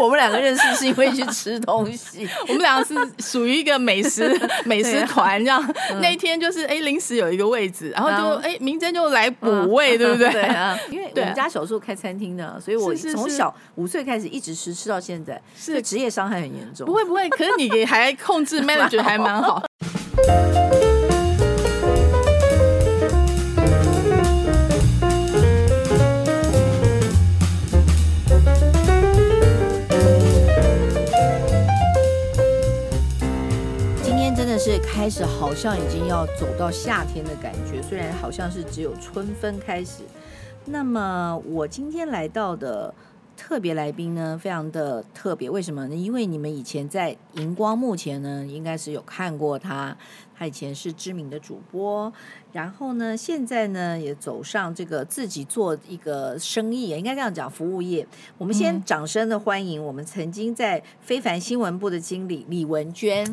[0.00, 4.34] 我们两个认识是因为去吃东西， 我们两个是属于一个美食
[4.64, 5.62] 美食团这样。
[6.00, 10.30] 那一天就是哎，临时有一个位置，然后就哎，明珍就来补位，对不对？
[10.32, 15.80] 对啊，因为 我们家小时候开餐厅的，所以我从小五岁开始一直吃吃到现在，是。
[15.90, 16.86] 职业伤害很严重。
[16.86, 19.60] 不会不会，可是你还控制 manager 还蛮好。
[35.00, 40.02] 开始，好像已经要走到夏天的感觉，虽然好像是只有春分开始。
[40.66, 42.92] 那么我今天来到的
[43.40, 45.96] 特别来宾呢，非常的特别，为什么呢？
[45.96, 49.96] 因为你们以前在荧光幕前呢，应该是有看过他。
[50.38, 52.10] 他以前是知名的主播，
[52.52, 58.06] 然后呢，现在呢也走上这个自己做一个生意，应该这样讲，服务业。
[58.38, 63.26] 我们先掌声的欢迎我们曾经在非凡新闻部的经理李文娟。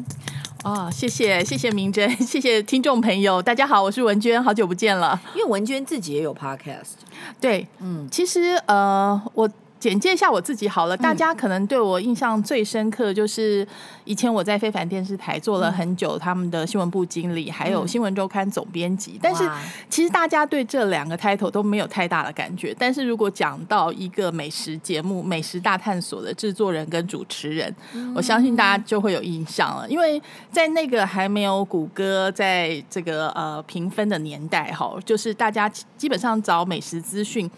[0.63, 5.21] 啊、哦，谢谢谢谢明珍， 谢谢听众朋友，大家好，我是文娟，好久不见了。
[5.33, 6.95] 因为文娟自己也有 podcast，
[7.39, 9.49] 对，嗯，其实呃我。
[9.79, 13.65] 简介一下我自己好了，大家可能对我印象最深刻就是
[14.05, 19.19] 以前我在非凡电视台做了很久，他们的新闻部经理，还有新闻周刊总编辑。
[19.21, 19.47] 但是
[19.89, 22.75] 其实大家对这两个 title 都没有太大的感觉。
[22.77, 27.75] 但是如果讲到一个美食节目《美食大探索》的制作人跟主持人，
[28.15, 37.49] 我相信大家就会有印象了，因为在那个还没有谷歌在这个呃评分的年代哈，就是大家基本上找美食资讯。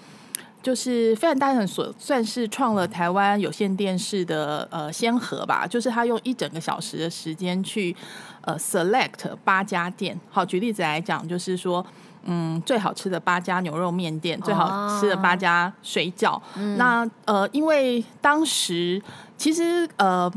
[0.61, 7.95] 就是非常大很所算是创了台湾有线电视的呃先河吧，就是他用一整个小时的时间去
[8.41, 10.19] 呃 select 八家店。
[10.29, 11.85] 好，举例子来讲，就是说，
[12.23, 16.33] 嗯，最好吃的八家牛肉面店，最好吃的八家水饺。
[16.35, 16.41] 哦、
[16.77, 19.01] 那呃，因为当时
[19.37, 20.29] 其实呃，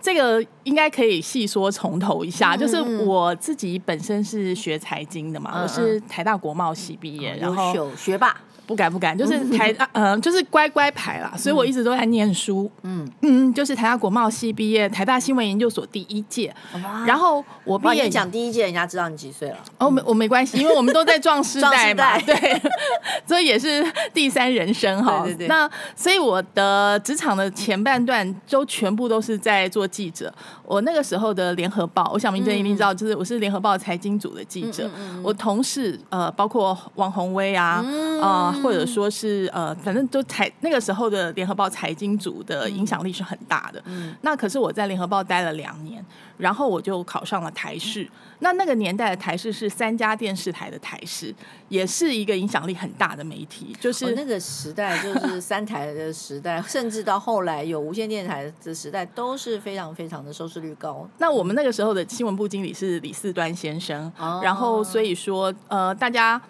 [0.00, 8.36] 这个应该可以细说从头一下，嗯、就是我自己本身是学财经的嘛，嗯、我是台大国贸系毕业，嗯、然后学霸。
[8.68, 12.70] 不敢不敢，就是台大，嗯、呃，就是乖乖牌啦，所以我一直都在念书。
[12.82, 16.54] 嗯嗯，就是台大国贸系毕业，台大新闻研究所第一届。
[16.74, 19.56] 哇然后我毕业讲第一届，人家知道你几岁了？
[19.78, 22.60] 哦，没我没关系，因为我们都在壮世代嘛， 对，
[23.26, 25.22] 所以也是第三人生哈。
[25.24, 25.46] 对对对。
[25.46, 30.30] 那所以我的职场的前半段都全部都是在做记者。
[30.62, 34.90] 我那个时候的联合报，我想明珍一定知道，就是我是联合报财经组的记者。
[35.22, 37.82] 我同事呃，包括王宏威啊，
[38.20, 38.57] 啊、嗯。
[38.57, 43.82] 呃或者说是呃，反正都财那个时候的联合报财经组的影响力是很大的。
[43.86, 46.04] 嗯，那可是我在联合报待了两年，
[46.36, 48.02] 然后我就考上了台视。
[48.04, 48.10] 嗯、
[48.40, 51.34] 那那个年代的台视是三家电视台的台视，
[51.68, 53.76] 也是一个影响力很大的媒体。
[53.80, 61.08] 就是、哦、那个时代， 就是三台的时代，甚至到后来有无线电台的时代，都是非常非常的收视率高。
[61.18, 66.40] 那我们那个时候的新闻部经理是李四端先生，哦、然后所以说呃，大家。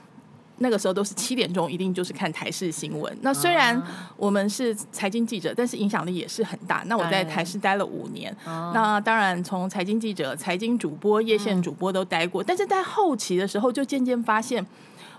[0.61, 3.17] 那个时候都是七点钟，一定就是看台视新闻。
[3.23, 3.81] 那虽然
[4.17, 6.83] 我们是财经记者，但是影响力也是很大。
[6.87, 12.43] 那我在台视待了五年，那当然从财经记者、财经主播、夜线主播都待过。
[12.43, 14.67] 但是在后期的时候，就渐渐发现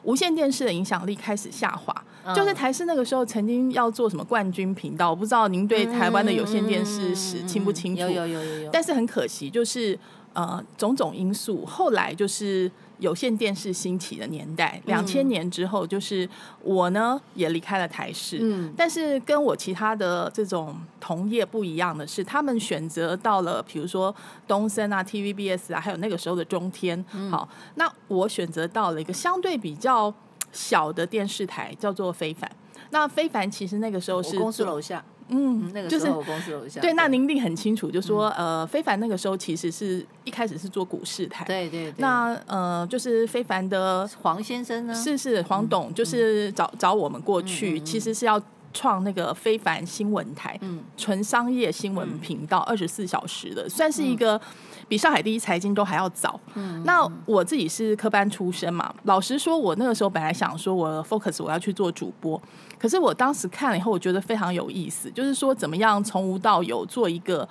[0.04, 1.96] 无线电视的影响力开始下滑。
[2.36, 8.02] 就是台视那个时候曾经要做什么冠军频道，我不知道您对台湾的有线电视史清不清楚？
[8.02, 8.70] 有有有有有。
[8.72, 9.98] 但是很可惜，就是
[10.34, 12.70] 呃种种因素，后来就是。
[13.00, 16.28] 有线电视兴起的年代，两千年之后，就是
[16.62, 18.40] 我呢也离开了台视。
[18.42, 24.14] 嗯，但是跟我其他的这种同业不一样的是，他们选择到了，比如说
[24.48, 27.04] 东森啊、TVBS 啊，还有那个时候的中天。
[27.14, 30.14] 嗯、好，那我选择到了一个相对比较
[30.52, 32.50] 小的电视台，叫做非凡。
[32.92, 35.04] 那非凡其实那个时候是公司楼下。
[35.30, 36.82] 嗯，那个时候我公司楼下。
[36.82, 41.46] 对，那您一定很清楚，就说呃，非凡那个时候其实是一开始是做股市台。
[41.46, 41.96] 对对对。
[41.98, 44.94] 那呃，就是非凡的黄先生呢？
[44.94, 48.42] 是是黄董，就是找找我们过去，其实是要
[48.74, 54.40] 创那个非凡新闻台，嗯，纯商业新闻频道，二十四小时的，算是一个。
[54.88, 56.40] 比上海第一财经都还要早。
[56.56, 62.42] 嗯，那我自己是科班出身嘛，老实说，我那个时候本来想说，我 focus 我要去做主播，
[62.80, 67.48] 可是我当时看了以后，我觉得非常有意思，就是说怎么样从无到有做一个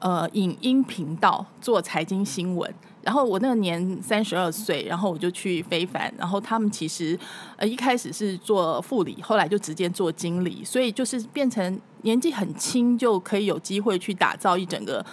[0.00, 2.74] 呃影音频道做财经新闻。
[3.02, 7.18] 然后我那个年三十二岁，然后我就去非凡，然后他们其实
[7.56, 15.04] 呃一开始是做副理，后来就直接做经理，所以就是变成年纪很轻就可以有机会去打造一整个。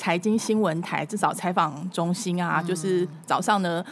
[0.00, 3.84] 财经新闻台至少采访中心啊，就是早上的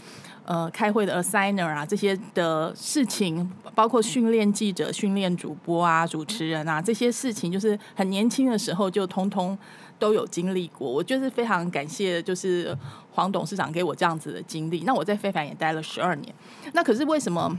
[0.45, 9.59] 呃开会的 assigner 啊这些的事情，包括训练记者、训练主播啊、主持人啊这些事情，就是很年轻的时候就通通
[9.99, 10.89] 都有经历过。
[10.89, 12.73] 我就是非常感谢，就是
[13.17, 14.83] 黄董事长给我这样子的经历。
[14.85, 16.33] 那我在非凡也待了十二年，
[16.75, 17.59] 那可是为什么？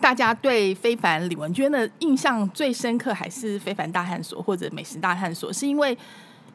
[0.00, 5.52] 大家对非凡李文娟的印象最深刻，还是非凡大探索或者美食大探索？
[5.52, 5.98] 是因为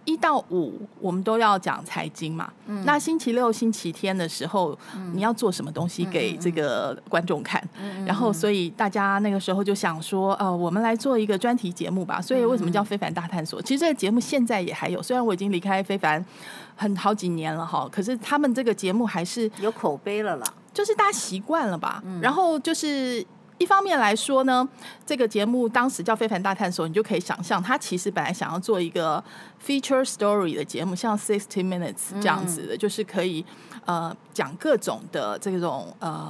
[0.06, 2.52] 一到五我们都要讲财经嘛。
[2.66, 2.84] 嗯。
[2.86, 7.62] 那星期六、星期天的时候，嗯，你要做什么东西给这个观众看？
[7.78, 8.06] 嗯。
[8.06, 12.22] 然后，所以大家那个时候就想说，呃，我们来做一个专题节目吧。
[12.22, 13.62] 所以，为什么叫非凡大探索？
[13.62, 16.26] 其实这个节目现在也还有，虽然我已经离开非凡
[16.76, 20.54] 很好几年了哈，可是他们这个节目还是有口碑了啦。
[20.74, 22.02] 就是大家习惯了吧。
[22.06, 22.20] 嗯。
[22.22, 23.26] 然后就是。
[23.58, 24.68] 一方面来说呢，
[25.06, 29.24] 这个节目当时叫《非凡大探索》，你就可以想象，他其实本来想要做一个
[29.66, 33.46] feature story 的节目，像《Sixty Minutes》这样子的，嗯、就是可以
[33.86, 36.30] 呃讲各种的这种呃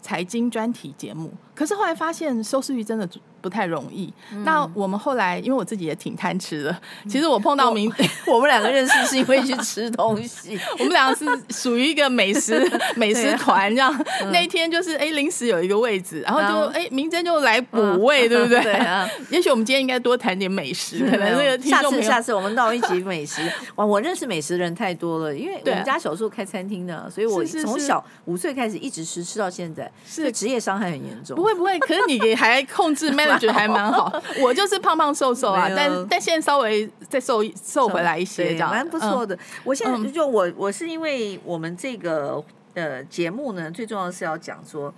[0.00, 1.32] 财经专题节目。
[1.56, 3.08] 可是后来发现收视率真的。
[3.40, 4.12] 不太容易。
[4.32, 6.76] 嗯、那我们后来，因为我自己也挺贪吃的。
[7.08, 7.92] 其实我碰到明，
[8.26, 10.58] 我， 我们两个认识是因为去吃东西。
[10.78, 13.94] 我们两个是属于一个美食 美食团这样。
[14.22, 18.62] 嗯、那一天就是哎，临时有一个位置，然后就哎，明真就来补位，对不对？
[18.62, 19.08] 对啊。
[19.30, 23.40] 也许我们今天应该多谈点美食，可能那个下次下次我们到一起美食。
[23.76, 31.36] 哇，我认识美食的人太多了，因为我们家小时候开餐厅的，所以我从小五岁开始一直吃吃到现在，是职业伤害很严重。
[31.36, 39.38] 不会不会，可是你还控制我觉得还蛮好， 我就是胖胖瘦瘦啊，但但现在稍微再瘦瘦回来一些，这样蛮不错的。
[39.64, 42.42] 我现在就我我是因为我们这个
[42.74, 44.92] 呃节目呢，最重要的是要讲说，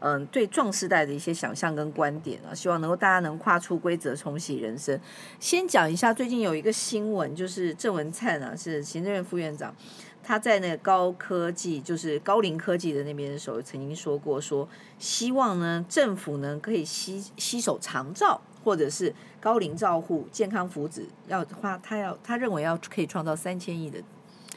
[0.00, 4.98] 嗯，对壮世代的一些想象跟观点啊，希望能够大家能跨出规则，重启人生。
[5.40, 9.74] 先讲一下最近有一个新闻，就是郑文灿啊，是行政院副院长。
[10.24, 14.68] 他在那个高科技，就是高龄科技的那边的时候，曾经说过说，
[14.98, 23.98] 希望呢政府呢可以吸吸收长照，或者是高龄照护健康福祉，要花他要他认为要可以创造三千亿的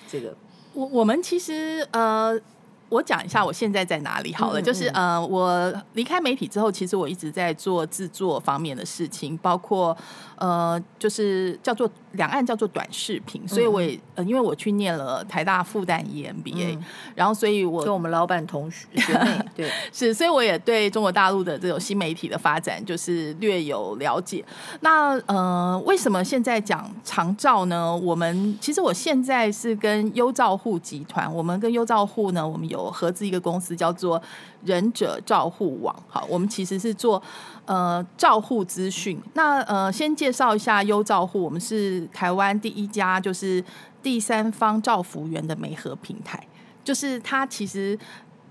[0.08, 0.36] 这个。
[0.74, 2.40] 我我们其实呃。
[2.90, 9.96] 我讲一下我现在在哪里好了，嗯嗯就是呃，我离开媒体之后，其实我一直在做制作方面的事情，包括
[10.38, 19.14] 呃，就是叫做两岸叫做短视频，所以我也呃，因为我去念了台大复旦 EMBA，、嗯、然后所以我跟我们老板同学学
[19.54, 24.46] 对是，所以我也对中国大陆的这种新媒体的发展就是略有了解。
[24.80, 27.94] 那呃，为什么现在讲长照呢？
[27.94, 32.77] 我们其实我现在是跟优照护集团，我们跟优照护呢，我们有。
[32.78, 34.22] 有合资一个公司叫做
[34.64, 37.22] 忍者照护网，好，我们其实是做
[37.66, 39.20] 呃照护资讯。
[39.34, 43.64] 那呃，先介绍一下优照护，我们是台湾第一家就是
[44.04, 46.42] 第三方照服员的媒合平台。
[46.84, 48.00] 就是他其实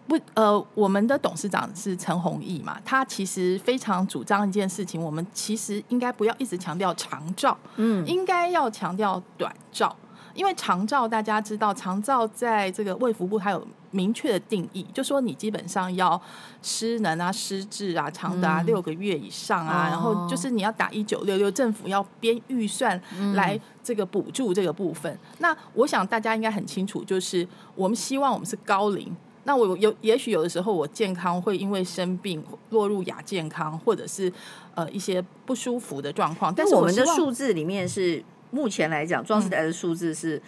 [0.07, 9.97] 不呃，我们的董事长是陈弘毅嘛，他其实非常主张一件事情，我们其实应该不要一直强调长照，嗯，应该要强调短照。
[10.37, 16.21] 因为长照大家知道，长照在这个卫福部它有明确的定义，就说你基本上要
[16.63, 23.01] 失能啊、失智啊，长达六个月以上啊，嗯、然后就是你要打一九六六，政府要编预算
[23.35, 25.11] 来这个补助这个部分。
[25.13, 34.31] 嗯、那我想大家应该很清楚，就是我们希望我们是高龄，那我有也许有的时候我健康会因为生病落入亚健康，或者是
[34.75, 38.23] 呃一些不舒服的状况，但是我，我们的数字里面是。
[38.57, 40.41] 目前来讲，壮世代的数字是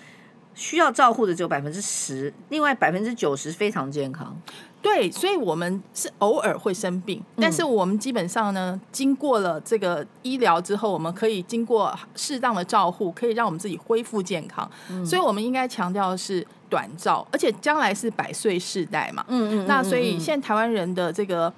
[0.55, 4.35] 需要照护的只有百分之十，另外百分之九十非常健康。
[4.81, 14.71] 对，所以我们是偶尔会生病，但是我们基本上呢，经过了这个医疗之后，我们可以经过适当的照护，可以让我们自己恢复健康。
[14.89, 19.23] 嗯、所以，我们应该强调的是短照，而且将来是百岁世代嘛。
[19.29, 19.67] 嗯，嗯嗯。
[19.67, 21.53] 那所以，现在台湾人的这个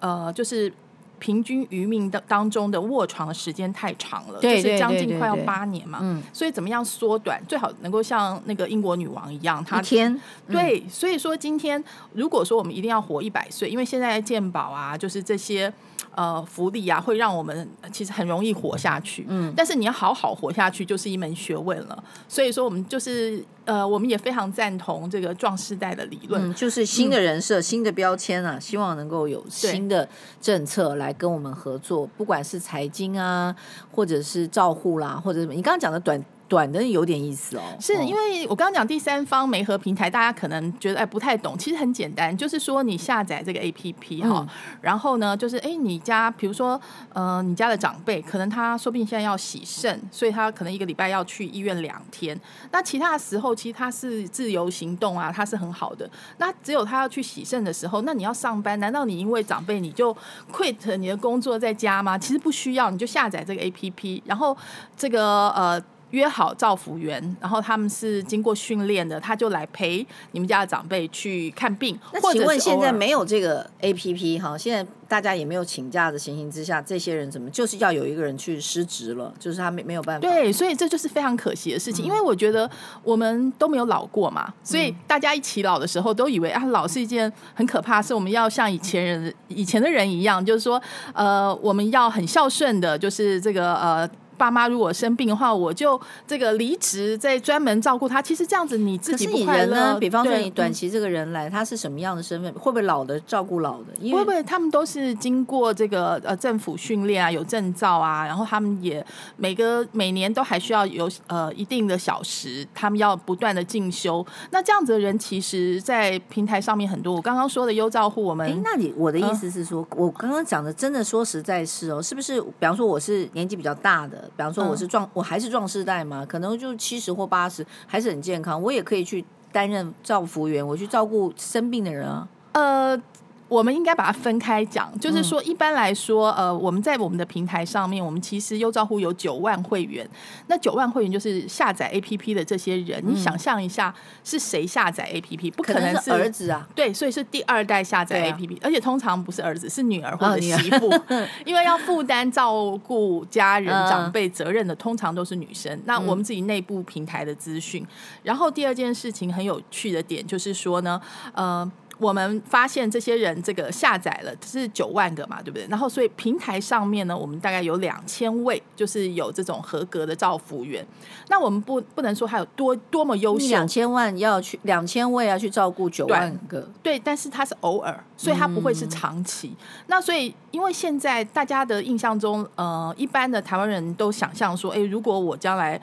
[0.00, 0.70] 呃，就是。
[1.18, 5.98] 平均渔民的当中的卧床的时间太长了，对对对对对，就是将近快要八年嘛。
[6.02, 7.42] 嗯，所以怎么样缩短？
[7.46, 10.12] 最好能够像那个英国女王一样，她天。
[10.46, 11.82] 嗯、对，所以说今天
[12.12, 15.72] 如果说我们一定要活一百岁，因为现在健保啊，就是这些。
[16.16, 19.26] 呃，福利啊，会让我们其实很容易活下去。
[19.28, 22.04] 嗯，但是你要好好活下去，就是一门学问了。
[22.26, 30.08] 所以说，我们就是呃，我们也非常赞同这个壮世代的理论，嗯，就是新的人设、嗯、新的标签啊，希望能够有新的
[30.40, 33.54] 政策来跟我们合作，不管是财经啊，
[33.92, 35.52] 或者是照护啦，或者什么。
[35.52, 36.18] 你刚刚讲的短
[36.48, 37.62] 短的有点意思哦。
[37.80, 44.48] 是因为我刚刚讲第三方媒合平台，大家可能觉得哎不太懂，其实很简单，就是说你下载这个 APP 哈、嗯，
[44.80, 46.80] 然后呢，就是哎你家比如说
[47.12, 52.38] 呃你家的长辈，可能他说不定现在要洗肾，所以他可能一个礼拜要去医院两天。
[52.70, 56.08] 那其他的时候，其实他是自由行动啊，他是很好的。
[56.38, 60.16] 那只有他要去洗肾的时候，那你要上班，难道你因为长辈你就
[60.52, 62.16] quit 你的工作在家吗？
[62.16, 64.56] 其实不需要，你就下载这个 APP，然后
[64.96, 65.82] 这个呃。
[66.16, 71.96] 约好照服员，然后他们是经过训练的，他就来陪你们家的长辈去看病。
[72.12, 74.56] 那请问现在没有这个 APP 哈？
[74.56, 79.32] 现在大家也没有请假的情形之下，这些人怎么就是要有一个人去失职了？
[79.38, 80.26] 就是他没没有办法。
[80.26, 82.04] 对，所以这就是非常可惜的事情。
[82.04, 82.68] 嗯、因为我觉得
[83.04, 88.14] 我们都没有老过嘛，所以大家一起老的时候都以为啊，老是一件很可怕的事。
[88.14, 90.80] 我们要像以前人、以前的人一样，就是说
[91.12, 94.08] 呃，我们要很孝顺的，就是这个呃。
[94.36, 98.20] 爸妈如果生病的话，我就这个离职，再专门照顾他。
[98.20, 99.98] 其实这样子你自己不快乐呢？
[99.98, 102.52] 比方说你短期这个人来，他是什么样的身份？
[102.54, 104.12] 会不会老的照顾老的？
[104.12, 109.04] 会不会他们都是经过这个呃政府训练啊，有证照啊，然后他们也
[109.36, 114.24] 每个每年都还需要有呃一定的小时，他们要不断的进修。
[114.50, 117.14] 那这样子的人，其实，在平台上面很多。
[117.14, 122.40] 我刚刚说的优照户，我们哎，那你我的意思是说，呃、我刚刚讲的真的说实在是哦，是不是？
[122.40, 124.25] 比方说我是年纪比较大的。
[124.36, 132.28] 比方说我是壮，我还是壮世代嘛，可能就七十或八十，还是很健康，我也可以去担任照服员，我去照顾生病的人啊。
[132.52, 133.00] 呃。
[133.48, 140.08] 我们应该把它分开讲，就是说，一般来说，呃，我们在我们的平台上面，我们其实优照户有九万会员，
[140.48, 145.52] 那九万会员就是下载 APP 的这些人，你想象一下，是谁下载 APP？
[145.52, 150.92] 不可能是儿子啊，对，所以是第二代下载 APP，而且通常不是儿子，是女儿或者媳妇，
[151.46, 155.80] 因为要负担照顾家人长辈责任的，通常都是女生。
[155.84, 157.86] 那我们自己内部平台的资讯，
[158.24, 161.00] 然后第二件事情很有趣的点就是说呢，
[161.32, 161.70] 呃。
[161.98, 165.66] 我们发现这些人这个下载了是九万个嘛，对不对？
[165.68, 170.86] 然后所以平台上面呢，我们大概有两千位，就是有这种合格的照服员。
[171.28, 179.56] 那我们不不能说他有多多么优秀，两千万要去两千位要去照顾九万个，对，对，但是他是偶尔，所以他不会是长期。
[179.58, 185.80] 嗯、那所以因为现在大家的印象中，呃，一般的台湾人都想象说，哎，如果我将来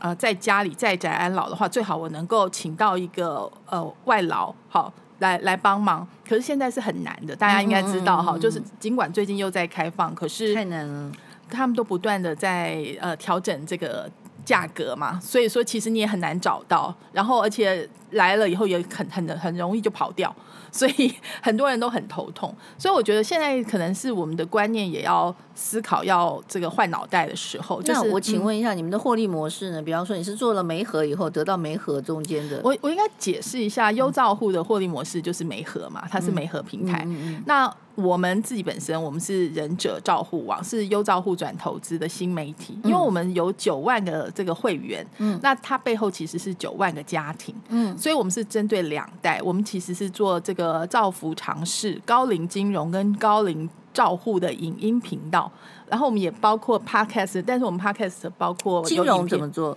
[0.00, 4.92] 呃在家里在宅安老的话，最好我能够请到一个呃外劳，好。
[5.22, 11.12] 来来帮忙，可是现在是很难的，大家应该知道哈、嗯嗯嗯，就是尽管最近又在开放，可是太难了，
[11.48, 14.10] 他们都不断的在呃调整这个
[14.44, 20.34] 价格嘛，所以说其实你也很难找到，然后而且来了以后也很很很容易就跑掉。
[20.72, 27.80] 所以很多人都很头痛，所以我觉得现在可能是我们的观念也要思考，要这个换脑袋的时候。
[27.82, 29.82] 就是我请问一下，你们的获利模式呢？
[29.82, 37.06] 比方说你是做了媒合以后得到媒合中间的，我我应该解释一下，优照户的获利模式就是媒合嘛，它是媒合平台。
[37.46, 50.82] 那我们自己本身，我们是忍者照护网，是优照户转投资的新媒体，因为我们有九万个这个会员，嗯，那它背后其实是九万个家庭，嗯，所以我们是针对两代，我们其实是做这个。
[50.92, 55.50] 造福尝试、高龄金融跟高龄照护的影音频道，
[55.88, 59.76] 然后我们也包括 podcast，但是我们 podcast 包括金融怎么做？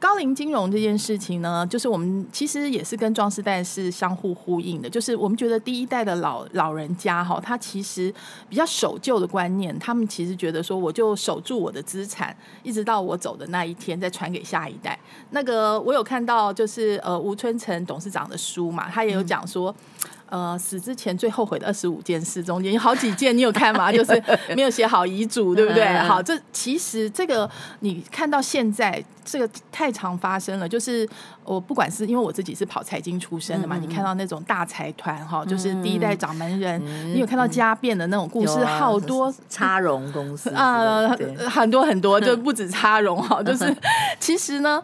[0.00, 8.14] 高龄金融这件事情呢，就是我们其实也是跟壮世代是相互呼应的，就是我们觉得第一代的老老人家哈，他其实
[8.48, 14.96] 比较守旧的观念，他们其实觉得说，我就守住我的资产，一直到我走的那一天再传给下一代。
[15.30, 19.72] 那个我有看到，就是呃吴春成董事长的书嘛，他也有讲说。
[19.72, 19.74] 嗯
[20.30, 23.90] 呃，死之前最后悔的二十五件事中间有好几件，你有看吗？
[23.90, 24.22] 就是
[24.54, 25.86] 没有写好遗嘱，对不对？
[26.00, 27.50] 好，这其实这个
[27.80, 30.68] 你看到现在这个太常发生了。
[30.68, 31.08] 就是
[31.44, 41.08] 我不管是因为我自己是跑财经出身的嘛，嗯、你看到那种大财团哈，就是第一代掌门人，嗯、你有看到家变的那种故事，好多差荣公司 啊，
[41.48, 43.74] 很多很多， 就不止差荣哈，就是
[44.20, 44.82] 其实呢，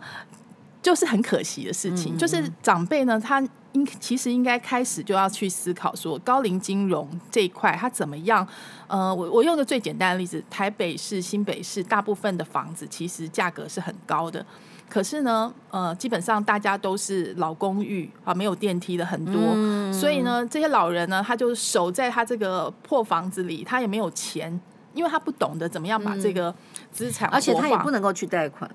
[0.81, 3.47] 就是很可惜的事情，嗯、就是长辈呢，他。
[3.75, 8.47] 应其实应该开始就要去思考说，高龄金融这一块它怎么样？
[8.87, 14.45] 呃，我我用个最简单的例子，台北市、新北市大部分的房子其实价格是很高的，
[14.89, 24.61] 可是呢，呃，基本上大家都是老公寓啊，没有电梯的很多，嗯，所以呢，这些老人呢，他就守在他这个破房子里，他也没有钱，
[24.93, 26.55] 因为他不懂得怎么样把这个
[26.93, 28.71] 资产，而且他也不能够去贷款。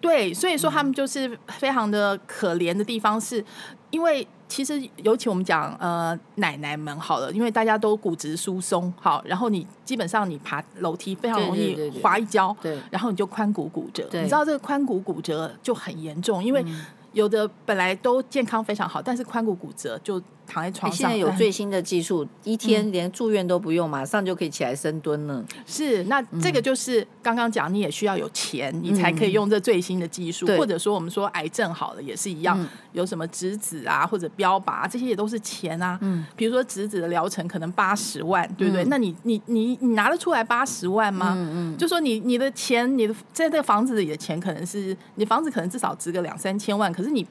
[0.00, 3.44] 对，所以说他们就是非常的可怜的地方是，是
[3.90, 16.64] 因为其实尤其我们讲呃奶奶们好了，因为大家都骨质疏松好，然后你基本上你爬楼梯非常容易滑一跤，对，对，对，对，然后你就髋骨骨折，你知道这个髋骨骨折就很严重，因为
[17.12, 20.22] 有的本来都健康非常好，但是髋骨骨折就。
[20.48, 25.44] 躺在床上，现在有最新的技术，一天连住院都不用，马上就可以起来深蹲了。
[25.66, 32.58] 是，那这个就是刚刚讲，你也需要有钱，你才可以用这最新的技术，或者说我们说癌症好了也是一样，
[32.92, 35.98] 有什么质子啊或者标靶，这些也都是钱啊。
[36.00, 38.84] 嗯，比如说质子的疗程可能八十万，对不对？
[38.86, 41.34] 那你你你你拿得出来八十万吗？
[41.36, 47.26] 嗯嗯，就说你你的钱，你的在这个房子里的钱，可能是你房子可能至少值个两三千万，可是你。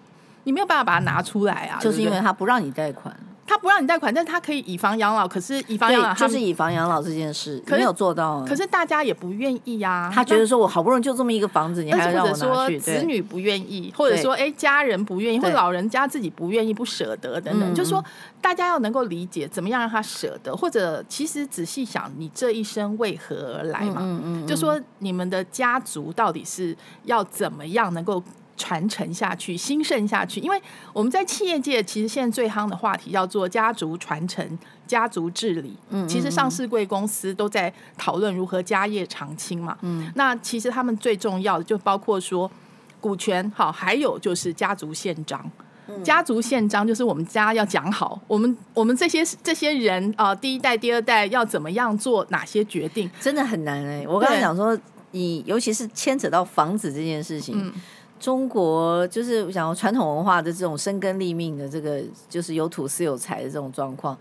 [0.47, 3.13] 你没有办法把它拿出来啊，就是因为他不让你贷款，
[3.45, 5.27] 他不让你贷款，但是他可以以房养老。
[5.27, 10.09] 可是以房养老就是以房养老这件事没有做到，可是大家也不愿意呀。
[10.13, 12.79] 他觉得说我好不容易就这么一个房子，你还要让我拿去？
[12.79, 18.01] 子女不愿意，或者说哎家人不愿意，或者老人家自己不愿意不舍得等等，就是说
[18.39, 23.97] 大家要能够理解怎么样让他舍得，或者其实仔细想，你这一生为何而来嘛？
[23.99, 26.73] 嗯嗯，就说你们的家族到底是
[27.03, 28.23] 要怎么样能够。
[28.57, 30.41] 传承下去，兴盛下去。
[30.41, 30.61] 因为
[30.91, 35.77] 我们在企业界，其实现在最夯的话题叫做家族传承、家族治理。
[35.89, 39.77] 嗯，其实上市贵公司都在讨论如何家业长青嘛。
[39.81, 42.51] 嗯，那其实他们最重要的就包括说
[42.99, 45.49] 股权，好，还有就是家族宪章。
[45.89, 54.07] 嗯、家族宪章就是我们家要讲好，我们我们这些这些人啊、呃，第一代、第二代要怎么样做哪些决定，真的很难哎、欸。
[54.07, 54.77] 我刚才讲说，
[55.11, 57.55] 你尤其是牵扯到房子这件事情。
[57.57, 57.73] 嗯
[58.19, 64.17] 中国就是想传统文化的这种生根立命的这个，就是有土斯有财的这种状况。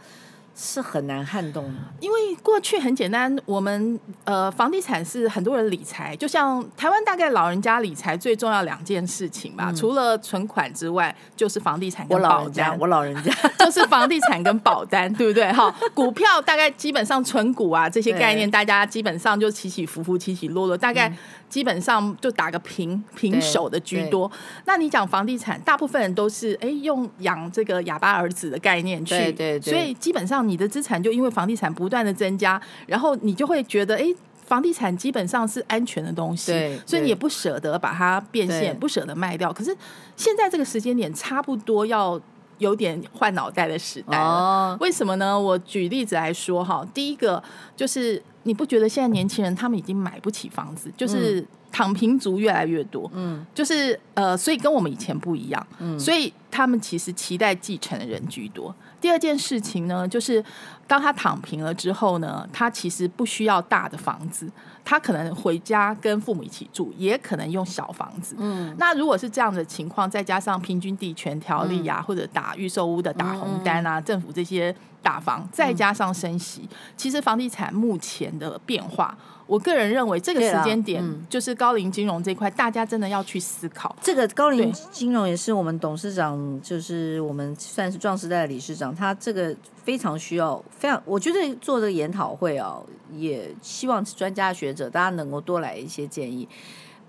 [0.59, 12.75] 是很难撼动的，因为过去很简单，我们呃房地产是很多人理财，就像台湾大概老人家理财最重要两件事情吧，嗯、除了存款之外，就是房地产跟保单。
[12.79, 13.31] 我老人家，
[13.63, 15.53] 就是房地产跟保单，对不对？
[15.53, 21.15] 哈，股票大概基本上存股啊这些概念，大家基本上就起起伏伏，起起落落，大概
[21.51, 24.31] 基本上就打个平平手的居多。
[24.65, 30.37] 那你讲房地产，大部分人都是哎用养这个哑巴儿子的概念去，对对对，所以基本上。
[30.47, 34.05] 你的资产就因为房地产不断的增加，然后你就会觉得，哎，
[34.45, 36.53] 房地产基本上是安全的东西，
[36.87, 39.53] 所以你也不舍得把它变现，不舍得卖掉。
[39.53, 39.77] 可是
[40.15, 42.21] 现在这个时间点，差不多要
[42.59, 44.25] 有点换脑袋的时代了。
[44.25, 45.37] 哦，为什么呢？
[45.41, 47.43] 我举例子来说哈，第一个
[47.75, 58.75] 就是你不觉得现在年轻人他们已经买不起房子，就是躺平族越来越多，嗯，就是呃，所以跟我们以前不一样，嗯，所以他们其实期待继承的人居多。
[59.01, 60.43] 第二件事情呢，就是
[60.87, 64.51] 当他躺平了之后呢，他其实不需要大的房子，
[64.85, 68.35] 他可能回家跟父母一起住，也可能用小房子。
[68.39, 74.75] 嗯，那如果是这样的情况，再加上平均地权条例啊，嗯、或者打预售屋的打红单啊，嗯、政府这些
[75.07, 79.17] 打房，再加上升息，嗯、其实房地产目前的变化。
[79.47, 83.95] 我个人认为，这个时间点就是高龄金融这块，大家真的要去思考。
[84.03, 96.49] 这个高龄金融也是我们董事长，就是我们算是壮时代的理事长，他这个非常需要，非常我觉得做这个研讨会哦，也希望专家学者大家能够多来一些建议。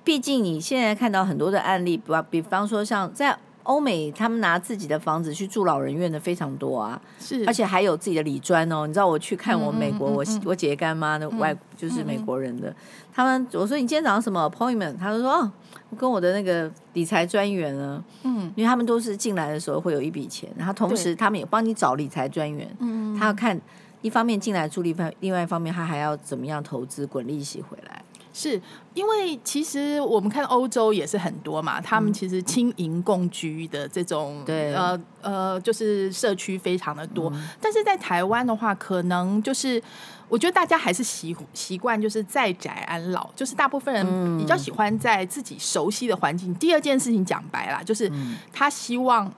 [0.03, 3.35] 毕竟你现在看到很多的案例，比比方说像在。
[3.67, 8.87] 欧美他们拿自己的房子去住老人院的非常多啊，是，而且还有自己的理专哦。
[8.87, 12.73] 你知道我去看我美国，嗯嗯嗯嗯、我我姐姐干妈的外就是美国人的，
[13.13, 14.97] 他们我说你今天早上什么 appointment？
[14.97, 15.51] 他就说哦，
[15.89, 23.59] 我跟我的那个理财专员呢，嗯，因为他们都是进来的时候会有一笔钱，然后同时他们也帮你找理财专员，嗯，他要看
[24.01, 27.96] 一方面进来住，另外另外一方面他还要怎么样投资滚利息回来。
[28.37, 28.61] 是
[28.93, 37.31] 因为其实我们看欧洲也是很多嘛，他们其实轻盈共居的这种，对，呃呃，就是社区非常的多。
[37.33, 39.81] 嗯、但是在台湾的话，可能就是
[40.29, 46.51] 我觉得大家还是习习惯就是在宅安老，就是大部分人比较喜欢在自己熟悉的环境。
[46.51, 48.11] 嗯、第二件事情讲白了，就是
[48.53, 49.33] 他希望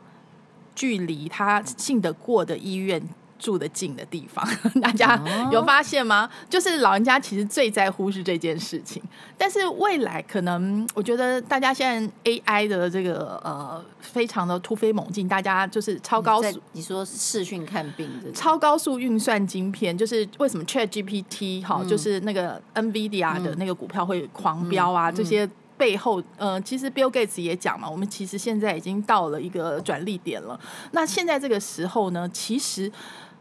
[0.75, 3.01] 距离他信得过的医院。
[3.39, 4.45] 住得近的地方，
[4.82, 5.19] 大家
[5.52, 6.30] 有发现吗？
[6.49, 9.02] 就是老人家其实最在乎是这件事情，
[9.38, 30.60] 但是未来可能，我觉得大家现在 AI 的这个呃，非常的突飞猛进，大家就是超高速，你说视讯看病，超高速运算晶片，就是为什么 ChatGPT 哈，就是那个 NVIDIA 的那个股票会狂飙啊，这些背后，呃，其实 Bill Gates 也讲嘛，我们其实现在已经到了一个转捩点了。
[30.91, 32.91] 那现在这个时候呢，其实。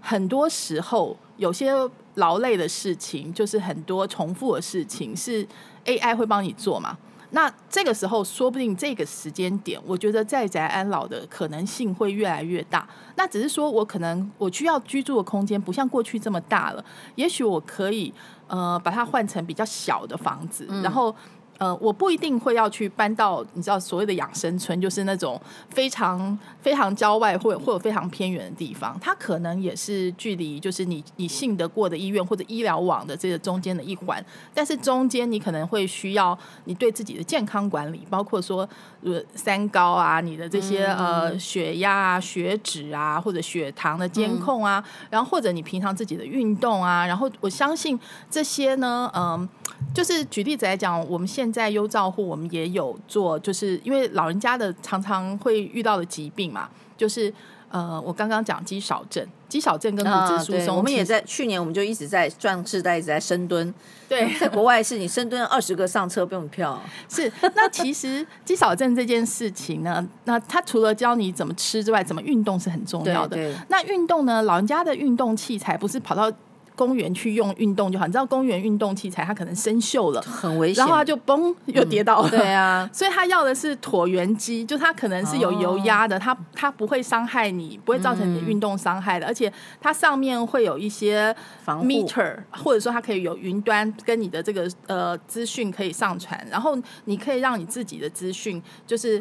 [0.01, 1.73] 很多时候，有些
[2.15, 5.47] 劳累的事情，就是很多重复的事情，是
[5.85, 6.97] AI 会帮你做嘛？
[7.31, 12.89] 那这个时候说不定这个时间点，我觉得在宅安老的可能性会越来越大。
[13.17, 16.85] 那只是说我可能我需要居住的空间不像过去这么大了，
[17.17, 18.13] 也许我可以
[18.47, 21.15] 呃把它换成比较小的房子，嗯、然后。
[21.59, 25.41] 呃，我不一定会要去搬到你知道所谓的养生村，就是那种
[25.71, 28.97] 非常非常郊外或或者非常偏远的地方。
[29.01, 34.25] 它可能也是距离就是你你信得过的医院或者医疗网的这个中间的一环。
[34.55, 38.69] 但是中间你可能会需要你对自己的健康管理，包括说
[39.03, 47.99] 呃三高啊，你的这些呃血压啊、血脂啊或者血糖的监控啊，然后或者你平常自己的运动啊，然后我相信
[48.31, 49.49] 这些呢，嗯、呃。
[49.95, 57.33] 就是举例子来讲，我们现在优照户，我们也有做，就是因为老人家的常常会遇到的疾病嘛，就是
[57.71, 63.75] 呃，我刚刚讲肌少症，肌少症跟骨质疏松，我们也在去年我们就一直在壮世代一直在深蹲，
[64.09, 67.31] 对，在国外是你深蹲二十个上车不用票，是。
[67.55, 73.37] 那其实肌少症这件事情呢， 那他除了教你怎么吃之外，怎么运动是很重要的。
[73.37, 76.33] 对对，那运动呢，老人家的运动器材不是跑到。
[76.79, 82.29] 公园去用运动就好，你知道公园运动器材它可能生锈了，很危险，然后它就嘣又跌倒了。
[82.29, 91.35] 嗯、对啊， 所以他要的是椭圆机，就它可能是有油压的，它它不会伤害你，不会造成你的运动伤害的，嗯、而且它上面会有一些
[91.67, 99.21] meter，或者说它可以有云端跟你的这个呃资讯可以上传，然后你可以让你自己的资讯就是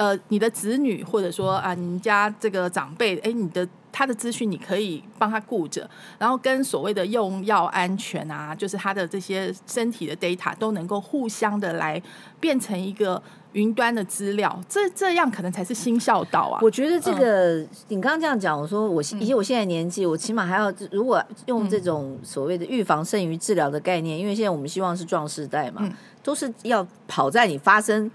[0.00, 3.68] 呃你的子女或者说啊你们家这个长辈，哎你的。
[3.92, 12.00] 他的资讯你可以帮他顾着，然后跟所谓的用药安全啊，就是他的这些身体的 data 都能够互相的来
[12.38, 13.20] 变成一个
[13.52, 16.60] 云端的资料，这这样可能才是新孝道啊。
[16.62, 25.82] 我觉得这个、嗯、你刚刚这样讲，我说我以及我现在年纪，我起码还要如果用这种所谓的预防胜于治疗的概念，因为现在我们希望是壮世代嘛，
[26.22, 28.08] 都是要跑在你发生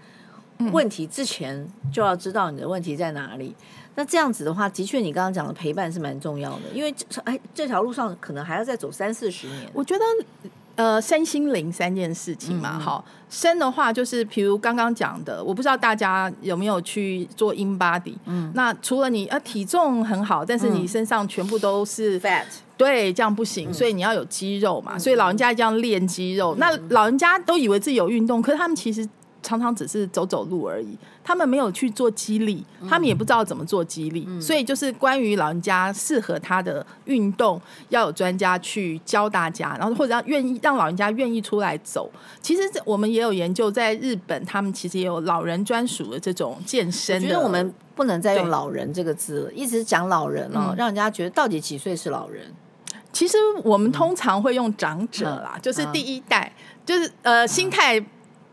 [0.71, 3.55] 问题之前就要知道你的问题在哪里。
[3.97, 9.69] 那这样子的话，的确你刚刚讲的陪伴是蛮重要的，因为这哎这条路上可能还要再走三四十年。
[9.73, 10.03] 我觉得，
[10.75, 22.43] 呃，身心灵三件事情嘛，好、嗯，身的话就是，比如刚刚讲的，我不知道大家有没有去做 InBody，嗯，那除了你呃体重很好，但是你身上全部都是 fat，
[22.75, 26.53] 对，这样不行，所以你要有肌肉嘛，所以老人家一定要练肌肉。
[26.57, 29.07] 那老人家都以为自己有运动，可是他们其实。
[29.45, 42.11] 常常只是走走路而已，他们没有去做激励，他们也不知道怎么做激励，嗯、所以就是关于老人家适合他的运动，要有专家去教大家，然后或者让愿意让老人家愿意出来走。
[42.41, 47.21] 其实我们也有研究，在日本他们其实也有老人专属的这种健身。
[47.21, 52.51] 我觉得我们不能再用“老人”这个字了，一直讲老人了，嗯、让人家觉得到底几岁是老人？
[53.13, 58.03] 其实我们通常会用长者啦，嗯、就是第一代，嗯、就是呃心态。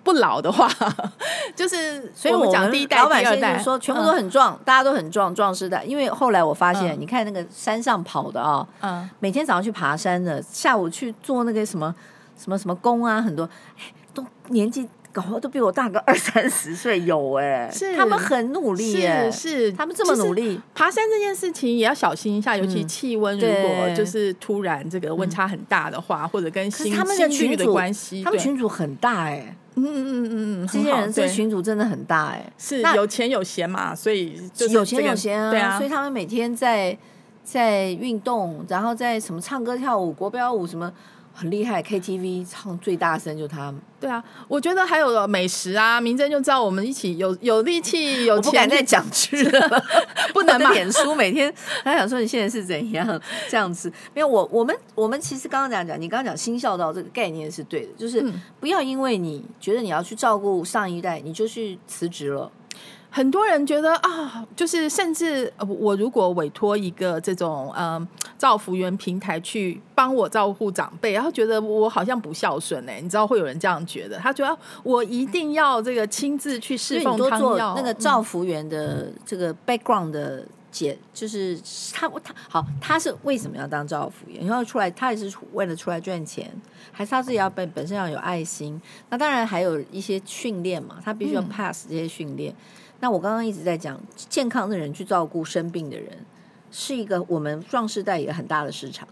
[0.04, 0.68] 不老的话，
[1.54, 5.84] 就是所以我们讲第一代、第二代，老板先生说全部都很壮，大家都很壮，壮实的。
[5.84, 11.94] 因为后来我发现，你看那个山上跑的啊，嗯，每天早上去爬山的，下午去做那个什么
[12.36, 13.48] 什么什么工啊，很多。
[14.14, 17.96] 都年纪搞都比我大个二三十岁有哎，是。
[17.96, 19.72] 他们很努力哎，是。
[19.72, 20.60] 他们这么努力。
[20.74, 29.56] 爬山这件事情也要小心一下，尤其气温如果就是突然这个温差很大的话，或者跟新他们的关系，他们群主很大哎。
[29.74, 34.38] 嗯嗯嗯嗯，这些人这群组真的很大哎，是有钱有闲嘛，所以
[34.70, 36.96] 有钱有闲啊，对啊，所以他们每天在
[37.42, 40.92] 在运动，然后在什么唱歌跳舞、国标舞什么。
[41.34, 43.72] 很厉害，KTV 唱最大声就他。
[44.00, 48.36] 对啊，我觉得还有美食啊，明真就知道我们一起有有力气 有钱。
[48.36, 49.84] 我不敢再讲吃了，
[50.34, 50.70] 不能嘛。
[50.72, 51.52] 脸书每天
[51.84, 53.92] 他想说你现在是怎样这样子？
[54.12, 58.24] 没有我我们我们其实刚刚讲讲，你刚刚讲新孝道这个概念是对的，就是
[58.58, 62.50] 不要因为你觉得你要去照顾上一代，你就去辞职了。
[63.14, 77.74] 很多人觉得啊，就是甚至我如果委托一个这种嗯造福员平台去帮我照顾长辈，然后觉得我好像不孝顺哎，你知道会有人这样觉得，他觉得我一定要这个亲自去侍奉汤药。
[77.76, 81.60] 那个造福员的这个 background 的解，就是
[81.92, 84.46] 他他好，他是为什么要当照服员？
[84.46, 86.50] 然后出来，他也是为了出来赚钱，
[86.90, 88.80] 还是他自己要本本身要有爱心？
[89.10, 92.50] 那当然还有一些训练嘛，他必须要 pass 这些训练。
[92.52, 92.56] 嗯
[93.02, 96.08] 那我刚刚一直在讲，健康的人去照顾生病的人，
[96.70, 99.06] 是一个我们壮世代也很大的市场。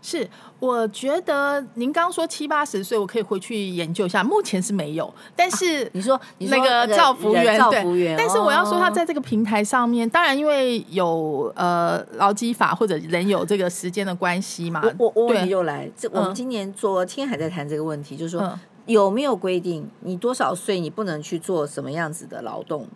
[0.00, 0.26] 是，
[0.58, 4.24] 我觉得您刚刚说七八十岁，我可以回去研究一下。
[4.24, 14.82] 目前是没有，但是、啊、你说那个造福员，造福员，但是我要说，他在这个平台上面，哦、当然因为有呃劳基法或者人有这个时间的关系嘛。
[14.98, 18.40] 我我问题又来，这我们今年昨天还在谈这个问题，就是说。
[18.40, 22.86] 嗯有没有规定你多少岁你不能去做什么样子的劳动，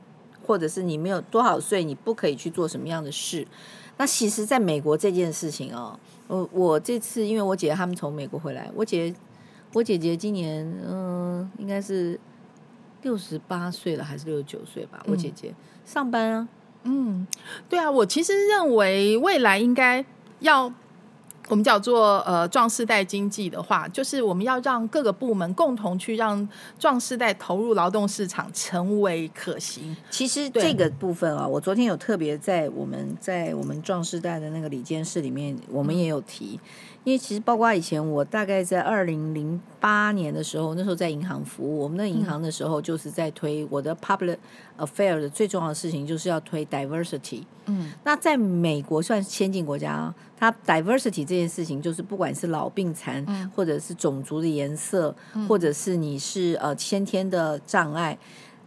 [0.48, 3.46] 或者是你没有多少岁你不可以去做什么样的事？
[3.98, 9.14] 那其实，在美国这件事情哦，我我这次因为我姐姐他们从美国回来，我姐
[9.74, 12.18] 我姐姐今年嗯、呃、应该是
[13.02, 15.04] 六十八岁了，还是六十九岁吧？
[15.06, 16.48] 我姐姐、嗯、上班啊，
[16.84, 17.26] 嗯，
[17.68, 20.02] 对啊，我其实认为未来应该
[20.40, 20.72] 要。
[21.48, 26.46] 我们叫做呃壮世代经济的话，就是我们要让各个部门共同去让
[26.78, 29.96] 壮世代投入劳动市场成为可行。
[30.10, 36.58] 其实这个部分啊，我昨天有特别在我们在我们壮世代的那个理监事里面，我们也有提。
[36.62, 44.36] 嗯因为其实包括以前我大概在二零零八年的时候，那时候在银行服务，我们的银行的时候就是在推我的 public
[44.76, 47.44] affair 的最重要的事情就是要推 diversity。
[47.64, 53.24] 嗯，那在美国算是先进国家，它 diversity 这件事情就是不管是老病残，
[53.56, 55.16] 或者是种族的颜色，
[55.48, 58.18] 或者是你是呃先天的障碍，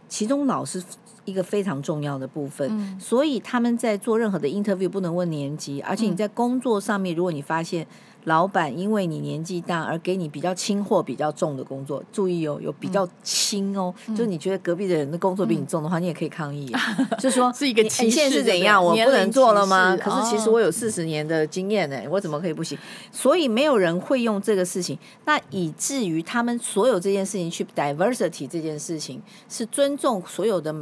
[0.08, 0.82] 其中老是
[1.24, 2.98] 一个非常重要的部分。
[2.98, 7.86] 所以他们在做任何的 interview 不能问年纪，而且你在工作上面，如果你发现
[8.24, 18.04] 老板因为你年纪大而给你比较轻或比较重的工作，注意哦，有比较轻哦，嗯、就是你觉得隔壁的人的工作比你重的话，嗯、你也可以抗议，嗯、 就是说是一个歧视。
[18.04, 18.84] 你现在是怎样？
[18.84, 19.96] 我不能做了吗？
[19.96, 22.78] 可是其实我有四十年的经验呢，我怎么可以不行？
[23.10, 30.72] 所以没有人会用这个事情，那以至于他们所有这件事情去 diversity 这件事情是尊重所有的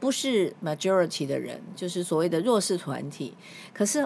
[0.00, 3.34] 不是 majority 的人，就是所谓的弱势团体。
[3.72, 4.04] 可是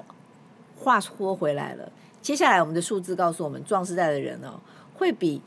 [0.79, 1.91] 话说回来了。
[2.27, 4.59] 接下来，我们的数字告诉我们，壮世代的人哦，
[4.95, 5.41] 会比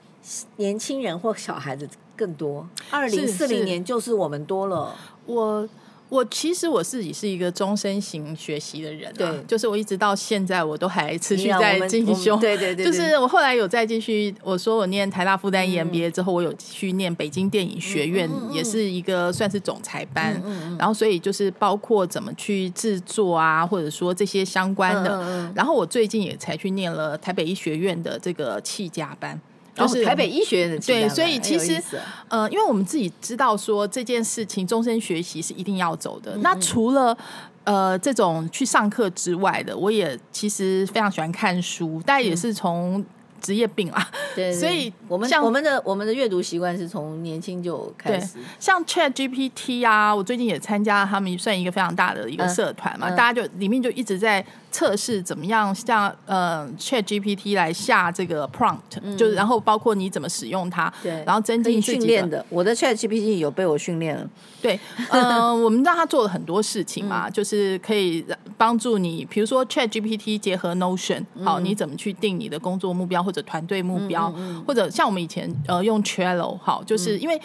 [0.56, 2.66] 年轻人或小孩子更多。
[2.90, 4.96] 二零四零年就是我们多了。
[5.26, 5.68] 我。
[6.10, 20.42] 我其实我自己是一个终身型学习的人，啊，对，就是我一直到现在我都还持续在进修，对对对， 就是我后来有再继续，我说我念台大复旦 EMBA 之后，我有去念北京电影学院，嗯、也是一个算是总裁班，
[20.78, 29.40] 然后所以就是包括怎么去制作啊，或者说这些相关的，然后我最近也才去念了台北医学院的这个气家班。
[29.80, 31.82] 就是台北医学院的对，所以其实
[32.28, 36.36] 呃，因为我们自己知道说这件事情终身学习是一定要走的。
[36.36, 37.18] 嗯嗯，那除了
[37.64, 43.04] 呃这种去上课之外的，我也其实非常喜欢看书，但也是从。
[43.42, 48.38] 职业病啊，对，所以我们像我们的我们的阅读习惯是从年轻就开始。
[48.60, 62.44] 像 Chat GPT 啊，我最近也参加他们算一个非常大的一个社团嘛，嗯嗯、大家就里面就一直在测试怎么样像呃 Chat GPT 来下这个 prompt，、嗯、就是然后包括你怎么使用它，对，然后增进训练的。
[62.50, 64.28] 我的 Chat GPT 有被我训练了，
[64.62, 64.80] 对，
[65.10, 68.26] 呃， 我们让他做了很多事情嘛，嗯、就是可以
[68.58, 73.20] 帮助你，比如说 Chat GPT 结合 Notion，好，你怎么去定你的工作目标。
[73.20, 77.36] 或者团队目标，嗯嗯嗯、或者像我们以前呃用 Trello 好，就是因为、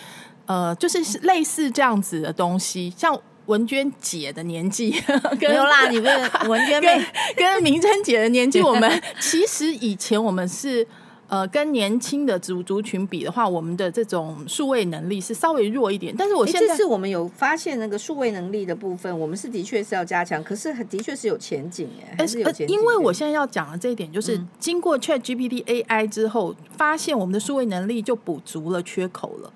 [0.47, 3.13] 嗯、呃就是类似这样子的东西，像
[3.47, 4.91] 文娟姐的年纪，
[5.41, 7.05] 跟没有啦，你跟文娟妹
[7.37, 10.87] 跟跟明珍姐的年纪，我们其实以前我们是。
[11.27, 16.15] 呃，跟年轻的族族群比的话，我们的这种数位能力是稍微弱一点。
[16.17, 22.77] 但是我现在这次我们有发现那个数位能力的部分，我们是的确是要加强，可是的确是有前景哎，但是有前景。
[22.77, 29.51] 因为我现在要讲的这一点，就是经过 Chat GPT AI 之后，发现我们的数位能力就补足了缺口了，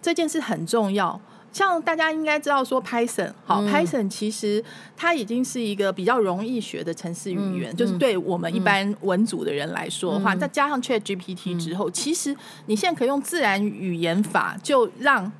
[0.00, 1.20] 这件事很重要。
[1.54, 4.62] 像大家应该知道说 Python，好、嗯、Python 其实
[4.96, 12.36] 它已经是一个比较容易学的程式语言，嗯、就是对我们一般文组的人来说的话，再、嗯、加上 Chat GPT 之后，嗯、其实
[12.66, 15.30] 你现在可以用自然语言法就让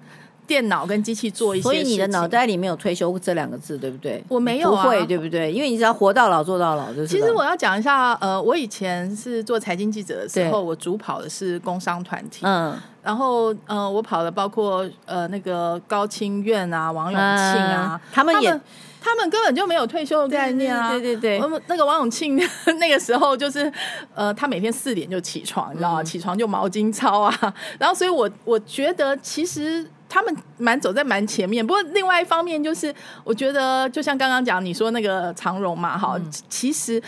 [0.47, 1.63] 电脑跟机器做一些。
[1.65, 4.23] 所以你的脑袋里面有退休这两个字，对不对？
[4.29, 5.51] 我没有啊，不会对不对？
[5.51, 7.09] 因为你只要活到老做到老就是。
[7.09, 12.79] 其实我要讲一下，呃，我以前是做财经记者的时候，我主跑的是工商团体，嗯。
[13.05, 18.61] 然后，呃，我跑的包括呃那个高清院啊、王永庆啊，他们也，
[18.99, 20.89] 他们根本就没有退休的概念啊。
[20.89, 22.41] 对对对，对，那个王永庆
[22.79, 23.71] 那个时候就是，
[24.15, 26.03] 呃，他每天四点就起床，你知道吗？
[26.03, 27.55] 起床就毛巾操啊。
[27.79, 31.65] 然后，所以我我觉得其实他们蛮走在蛮前面。
[31.67, 37.03] 不过另外一方面就是，我觉得就像刚刚讲你说那个长荣嘛，哈，其实。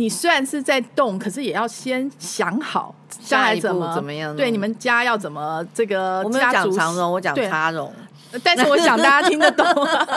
[0.00, 4.34] 你虽然是在动，可是也要先想好将来怎么怎么样。
[4.34, 6.22] 对，你们家要怎么这个？
[6.24, 7.92] 我没有讲长荣，我讲插荣。
[8.42, 9.66] 但是我想大家听得懂，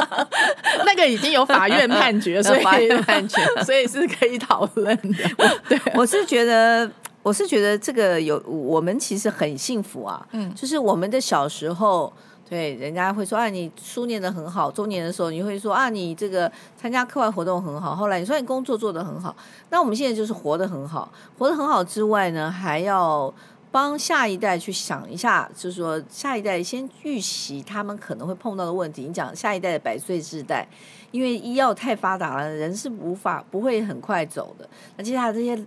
[0.85, 5.49] 那个已经有法院判决，所以 法院判决， 所以是可以讨论的。
[5.67, 6.89] 对，我是觉得，
[7.21, 10.25] 我是觉得这个有我们其实很幸福啊。
[10.31, 12.13] 嗯，就是我们的小时候。
[12.53, 14.69] 对，人家会说啊，你书念得很好。
[14.69, 17.95] 中年的时候，你会说啊，你这个参加课外活动很好。
[17.95, 19.35] 后来你说你工作做得很好。
[19.71, 23.33] 那我们现在就是活得很好，活得很好之外呢，还要
[23.71, 29.01] 帮下一代去想一下，就是说下一代先预习他们可能会碰到的问题。
[29.07, 30.67] 你讲下一代的百岁世代，
[31.09, 34.69] 因为医药太发达了，人是无法不会很快走的。
[34.95, 35.59] 那接下来这些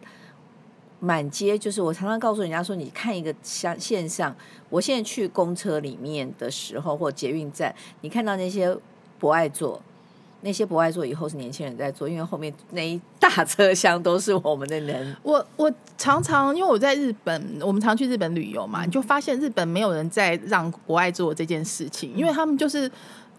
[1.01, 4.35] 满街，就是我常常告诉人家说，你看一个像现象，
[4.71, 8.77] 我现在去公车里面的时候，或捷运站，你看到那些
[9.19, 9.81] 不爱坐。
[10.43, 15.17] 那些不爱坐，以后是年轻人在坐，因为后面那一大车厢都是我们的人。
[15.23, 22.89] 我我常常因为我在日本，我们常去日本旅游嘛，你就发现日本没有人在让不爱坐这件事情，因为他们就是。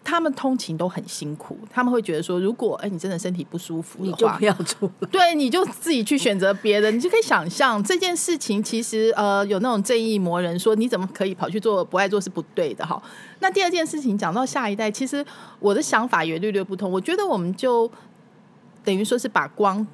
[0.10, 4.90] 他们通勤都很辛苦，他们会觉得说，如果哎你真的身体不舒服的话，你就不要坐。
[5.12, 13.04] 对，你就自己去选择别的，你就可以想象这件事情其实呃有那种正义魔人说你怎么可以跑去做不爱做是不对的哈。
[13.42, 15.26] 那第二件事情讲到下一代，其实
[15.60, 17.92] 我的想法也略略不同，我觉得我们就
[18.86, 19.86] 等于说是把光。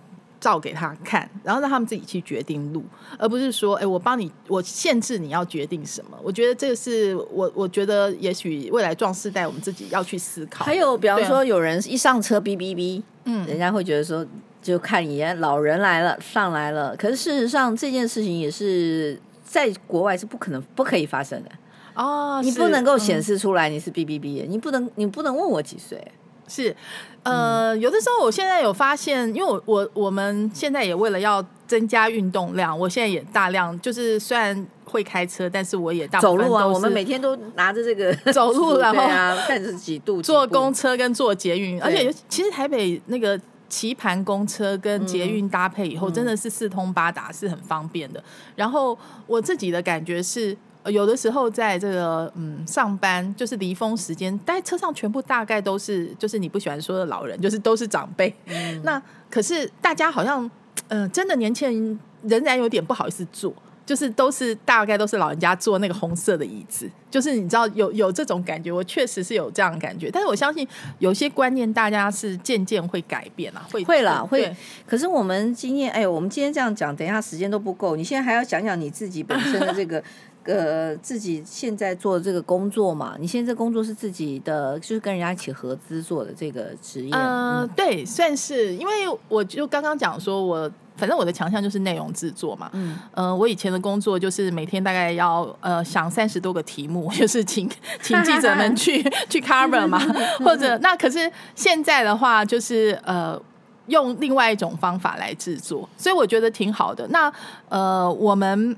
[0.44, 2.84] 照给他看，然后让他们自己去决定路，
[3.18, 6.18] 而不是说，哎，我帮你，我限制你要决定什么。
[6.22, 10.66] 我觉得这个是我，我觉得也许未来壮世代我们自己要去思考。
[10.66, 14.26] 还有，比方说，有人一上车哔哔哔，嗯，人家会觉得说，
[14.62, 16.94] 就看一眼，老人来了，上来了。
[16.98, 21.50] 可是事实上，这件事情也是在国外是不可能、不可以发生的
[21.94, 22.42] 哦。
[22.44, 26.06] 你不能够显示出来你是 B B B，，你不能，你不能问我几岁。
[26.46, 26.76] 是，
[27.24, 36.68] 呃，有的时候我现在有发现，因为我我我们现在也为了要增加运动量，我现在也大量就是虽然会开车，但是我也大走路啊。
[36.68, 48.24] 我们每天都拿着这个 走路， 然后啊，看着几度坐公车跟坐捷运，而且其实台北那个棋盘公车跟捷运搭配以后，真的是四通八达，是很方便的。
[48.56, 50.56] 然后我自己的感觉是。
[50.92, 58.34] 有的时候在这个嗯上班，就是离峰时间，但车上全部大概都是就是你不喜欢说的老人，就是都是长辈。
[58.48, 60.44] 嗯、那可是大家好像
[60.90, 63.54] 嗯、呃，真的年轻人仍然有点不好意思坐，
[63.86, 70.12] 就是都是大概都是老人家坐那个红色的椅子，就是你知道有有这种感觉，我确实是有这样的感觉。
[70.12, 70.68] 但是我相信
[71.00, 74.54] 有些观念大家是渐渐会改变啊，会会了会。
[74.86, 80.04] 可是我们今天哎，我们今天这样讲，等一下时间都不够，你现在还要讲讲你自己本身的这个。
[80.46, 87.12] 呃，自己现在做的这个工作嘛，你现在这工作是自己的，就是跟人家一起合资做的这个职业。
[87.14, 88.92] 呃、嗯，对，算是，因为
[89.30, 92.70] 我就刚刚讲说我，我反正我的强项就是内容制作嘛。
[92.74, 97.70] 嗯，呃，我以前的工作就是每天大概要呃想三十多个题目， 就是请
[98.02, 99.98] 请记者们去去 cover 嘛，
[100.44, 103.42] 或者那可是现在的话就是呃
[103.88, 107.08] 用另外一种方法来制作，所以我觉得挺好的。
[107.08, 107.32] 那
[107.70, 108.76] 呃我们。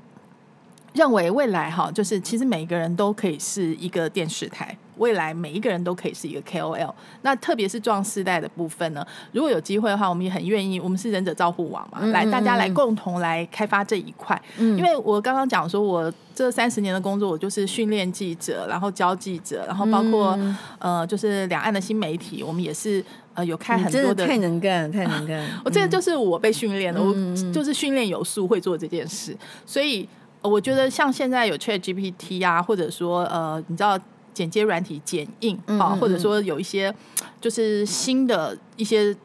[0.96, 6.92] 认为未来哈，就是其实每一个人都可以是一个电视台，未来每一个人都可以是一个 KOL。
[7.22, 10.80] 那特别是壮世代的部分呢，如果有机会的话，我们也很愿意。
[10.80, 14.40] 我们是忍者照护网嘛，来大家来共同来开发这一块。
[14.58, 20.38] 因为我刚刚讲说，我这三十年的工作，我就是训练记者，然后教记者，然后包括
[20.78, 23.04] 呃，就是两岸的新媒体，我们也是
[23.34, 24.26] 呃有开很多的。
[24.26, 25.46] 太能干，太能干。
[25.62, 27.12] 我这个就是我被训练的，我
[27.52, 30.08] 就是训练有素，会做这件事，所以。
[30.46, 33.98] 我觉得像现在有 ChatGPT 啊，或者说呃，你知道
[34.32, 36.94] 剪接软体剪映啊，或者说有一些
[37.40, 39.16] 就是新的一些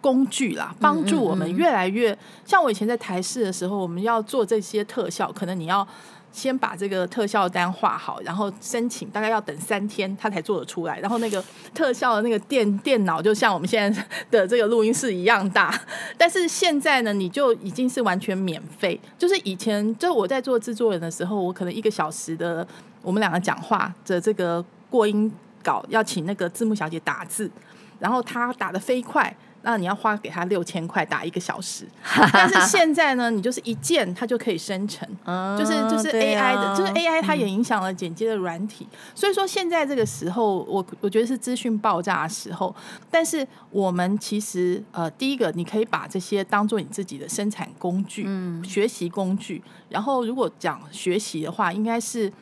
[0.00, 5.86] 工具啦，帮助我们越来越像我以前在台视的时候，我们要做这些特效，可能你要。
[6.32, 10.98] 先把这个特效单画好，然后申请，大概要等三天，他才做得出来。
[11.00, 11.42] 然后那个
[11.74, 15.74] 特效的那个电电脑，就像我们现在的这个录音室一样大。
[16.16, 18.98] 但是现在呢，你就已经是完全免费。
[19.18, 22.66] 就是以前，就我在做制作人的时候，我可能一个小时的
[23.02, 25.30] 我们两个讲话的这个过音
[25.62, 27.50] 稿，要请那个字幕小姐打字，
[27.98, 29.34] 然后她打得飞快。
[29.62, 31.86] 那你要花给他六千块打一个小时，
[32.32, 35.06] 但是现在呢，你就是一键它就可以生成，
[35.58, 42.74] 就是就是 AI 的，就是 AI 它也影响了剪接的软体，所以说现在这个时候，我我觉得是资讯爆炸的时候，
[43.10, 48.26] 但是我们其实呃，第一个你可以把这些当做你自己的生产工具，
[48.64, 52.32] 学习工具，然后如果讲学习的话，应该是。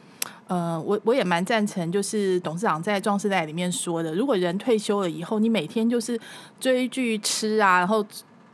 [0.49, 6.19] 呃，我我也蛮赞成，就是董事长在壮士代里面说的，如果人退休了以后，你每天就是
[6.59, 8.05] 追剧吃啊，然后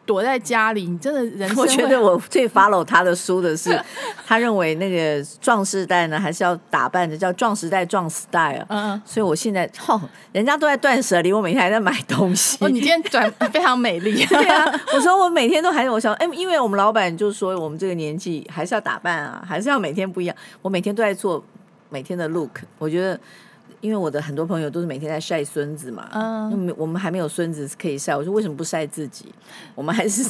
[0.05, 1.57] 躲在家里，你真的人生。
[1.57, 3.81] 我觉得我最 follow 他的书的是，
[4.27, 8.67] 他认为那个壮士代呢，还是要打扮的，叫壮时代壮 style。
[8.69, 10.01] 嗯，所以我现在，哦，
[10.33, 12.59] 人家都在断舍离，我每天还在买东西。
[12.61, 14.27] 哦，你今天 转非常美丽。
[14.27, 20.37] 对啊，我说我每天都还有，我想，哎，因为我们老板就说，我们这个年纪还是要打扮啊，还是要每天不一样。
[20.61, 21.43] 我每天都在做。
[21.95, 23.21] 每天的 look，我觉得，
[23.81, 29.33] 因为我的很多朋友都是每天在晒孙子嘛，嗯，我们还没有孙子可以晒，我说为什么不晒自己？
[29.77, 30.25] 我们还是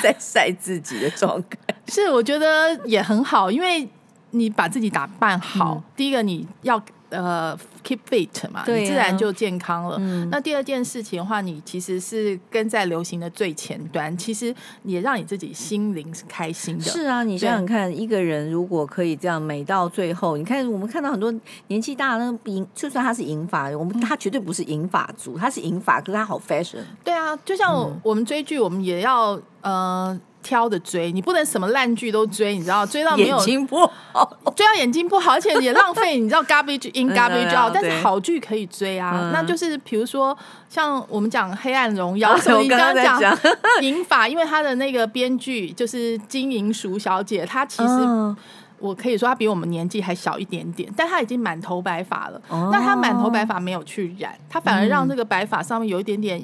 [0.00, 1.74] 在晒自己的状态。
[1.88, 3.88] 是，我觉得也很好，因为
[4.30, 6.80] 你把自己打扮好，嗯、第一个你要。
[7.10, 7.58] 呃
[7.88, 9.96] ，keep fit 嘛，你自然就健康了。
[10.00, 16.84] 嗯、那第二件事情的话，你其实是跟在流行的最前端，其实也让你自己心灵是开心的。
[16.84, 21.32] 是啊，你想想看，一个人如果可以这样美到最后，你看我们看到很多
[21.68, 26.78] 年纪大的那个银，就算他是银发，我们他绝对不是银发族，他是银发，可是他好 fashion。
[27.02, 30.20] 对啊，就像我们追剧，我们也要呃。
[30.48, 32.86] 挑的追，你不能什么烂剧都追，你知道？
[32.86, 36.18] 追到没有眼睛不好，追到眼睛不好，而且也浪费。
[36.18, 39.12] 你知道 garbage in garbage out，但是好剧可以追啊。
[39.14, 40.36] 嗯、那就是比如说
[40.70, 43.38] 像我们讲《黑暗荣耀》， 你刚刚讲
[43.82, 48.36] 银发，因为他的那个编剧就是金银淑小姐，她其实
[48.78, 52.40] 我可以说她比我们年纪还小一点点，但她已经满头白发了。
[52.48, 56.42] 哦、那她满头白发没有去染，她反而让这个白发上面有一点点。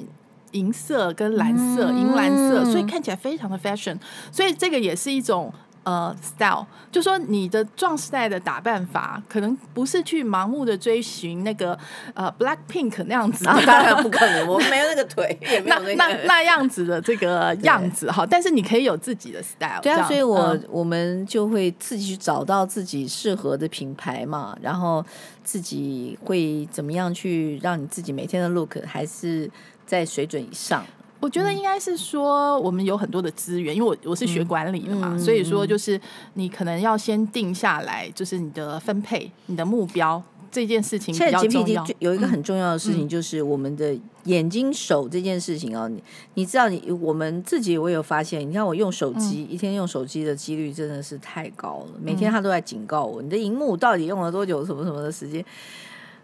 [0.55, 3.97] 银色跟蓝色，银蓝色，所以看起来非常的 fashion，
[4.31, 5.53] 所以这个也是一种
[5.83, 11.77] 呃 style，就说你的壮时代的打扮法，可能不是去盲目的追寻那个
[12.13, 25.05] 呃 Black Pink 那样子，当然不可能，我没有那个腿，也没有那 那那样子的这个样子哈，但是你可以有自己的 style，对啊，所以我我们就会自己去找到自己适合的品牌嘛，然后
[25.43, 29.51] 自己会怎么样去让你自己每天的 look 还是。
[29.85, 30.85] 在水准以上，
[31.19, 35.99] 我觉得应该是说，我们有很多的资源，因为我我是学管理的嘛，嗯、所以说就是
[36.33, 40.21] 你可能要先定下来，就是你的分配、你的目标
[40.51, 41.85] 这件事情比较重要。
[41.99, 46.01] 有一个很重要的事情，就是我们的眼睛手这件事情啊，你
[46.35, 55.43] 你知道，你我们自己我有发现，你看我用手机，一天用手机的几率真的是太高了，每天他都在警告我，你的荧幕到底用了多久，什么什么的时间。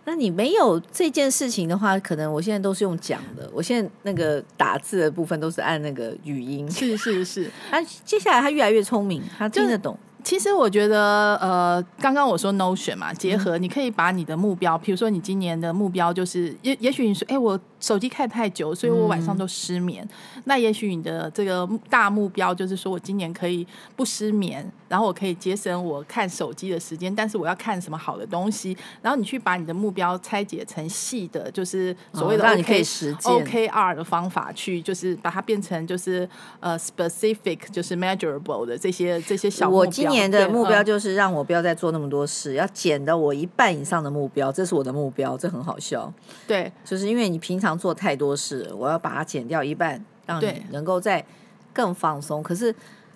[0.05, 3.49] 那你没有这件事情的话，可能我现在都是用讲的。
[3.53, 6.69] 我现在那个打字的部分都是按那个语音。
[6.69, 9.97] 是是是， 他接下来他越来越聪明，他听得懂。
[10.23, 17.59] 其实我觉得，呃，刚刚我说 Notion 嘛，结合你可以把你的目标，比如说你今年的目标就是，也也许你说，哎，我。
[17.81, 20.07] 手机看太久，所以我晚上都失眠。
[20.35, 23.65] 嗯、那也许你的这个大目标就是说我今年可以
[23.95, 27.11] 不失眠，然后我可以节省我看手机的时间。
[27.15, 28.77] 但是我要看什么好的东西？
[29.01, 40.10] 然后你去把你的目标拆解成细的，就是所谓的 OK、哦、让你可以实践 OKR 的方法去，就是把它变成就是呃 specific，就是 measurable 的这些这些小目标。
[40.11, 45.35] 我今年的目标就是让我不要再做那么多事，要减到我一半以上的目标，这是我的目标。
[45.35, 46.13] 这很好笑，
[46.45, 47.71] 对，就是因为你平常。
[47.81, 51.25] 做太多事，我要把它减掉一半，让你能够再
[51.73, 52.43] 更放松。
[52.43, 52.71] 可是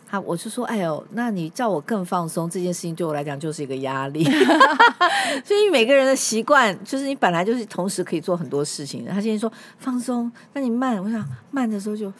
[0.10, 4.24] 他，我就说，哎呦，那你叫我更放松这件事情，对我来讲就是一个压力。
[5.43, 9.12] 所以每个人的习惯，就是你本来就是同时可以做很多事情的。
[9.12, 12.12] 他现在说放松，那你慢，我想慢的时候就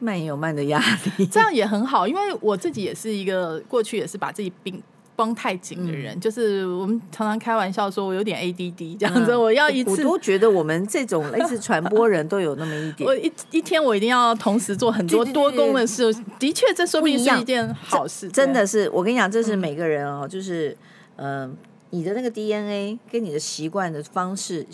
[0.00, 0.82] 慢也有慢的压
[1.16, 2.08] 力， 这样也很好。
[2.08, 4.82] 因为我自己也是一个过去也是把自己病。
[5.16, 9.32] 绷太紧的人，嗯、就是我们常常开玩笑说，我有点 ADD 这样子。
[9.32, 13.04] 嗯、我要一次，我都觉得我们这种类似传播人都有那么一点。
[13.06, 16.10] 我一一天我一定要同时做很多 多工的事。
[16.38, 18.30] 的确，这说不定是一件好事。
[18.30, 20.74] 真的是，我跟你讲，这是每个人哦，就是
[21.16, 21.50] 嗯、呃，
[21.90, 24.66] 你的那个 DNA 跟你的习惯的方式，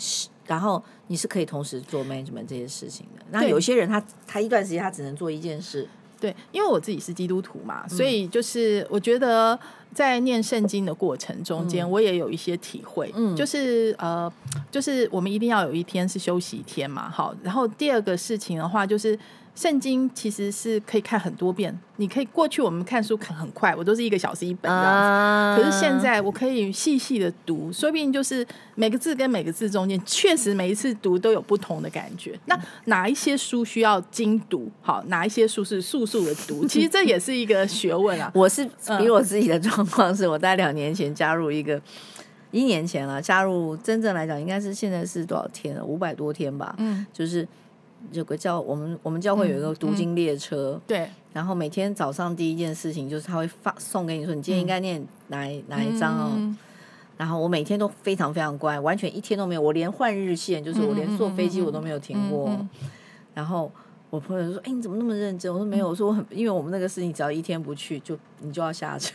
[0.45, 3.25] 然后你是可以同时做 management 这些事情的。
[3.31, 5.87] 那有些人他他一段时间他只能做一件事。
[6.19, 9.57] 对，因为我自己是基督徒嘛，所以就是我觉得
[9.93, 14.31] 在念圣经的过程中间，我也有一些体会，嗯，就是呃，
[14.71, 19.17] 就是我们一定要有一天是休息一天嘛，好，然后第二个事情的话就是。
[19.57, 25.59] 圣经其实是可以看很多遍，你可以过去我们看书看很快，我都是一个小时一本这样子。
[25.59, 28.45] Uh、可是现在我可以细细的读，说不定就是
[28.75, 32.39] 每个字跟每个字中间，确实每一次读都有不同的感觉。
[32.45, 32.55] 那
[32.85, 34.69] 哪一些书需要精读？
[34.79, 36.67] 好，哪一些书是速速的读？
[36.67, 38.31] 其实这也是一个学问啊。
[38.37, 38.63] 我是
[38.99, 41.81] 比我自己的状况是，我在两年前加入一个，
[42.51, 45.83] 一年前了，加入真正来讲应该是现在是多少天了？
[45.83, 46.75] 五百多天吧。
[46.77, 47.47] 嗯，就是。
[48.11, 56.57] 有个教我们我们教会有一个读经列车，嗯嗯、对，然后每天早上第一件事情就是他会发送给你说，你今天应该念哪、嗯、哪一章哦，嗯、
[57.17, 62.49] 然后我每天都非常非常乖，完全一天都没有，我连换日线，就是我连坐飞机我都没有停过。
[62.49, 62.89] 嗯嗯嗯、
[63.33, 63.71] 然后
[64.09, 69.13] 我朋友就说：“哎，你怎么那么认真？”我说：“没有，我说我很，因为我们那个事情只要一天不去，就你就要下车。”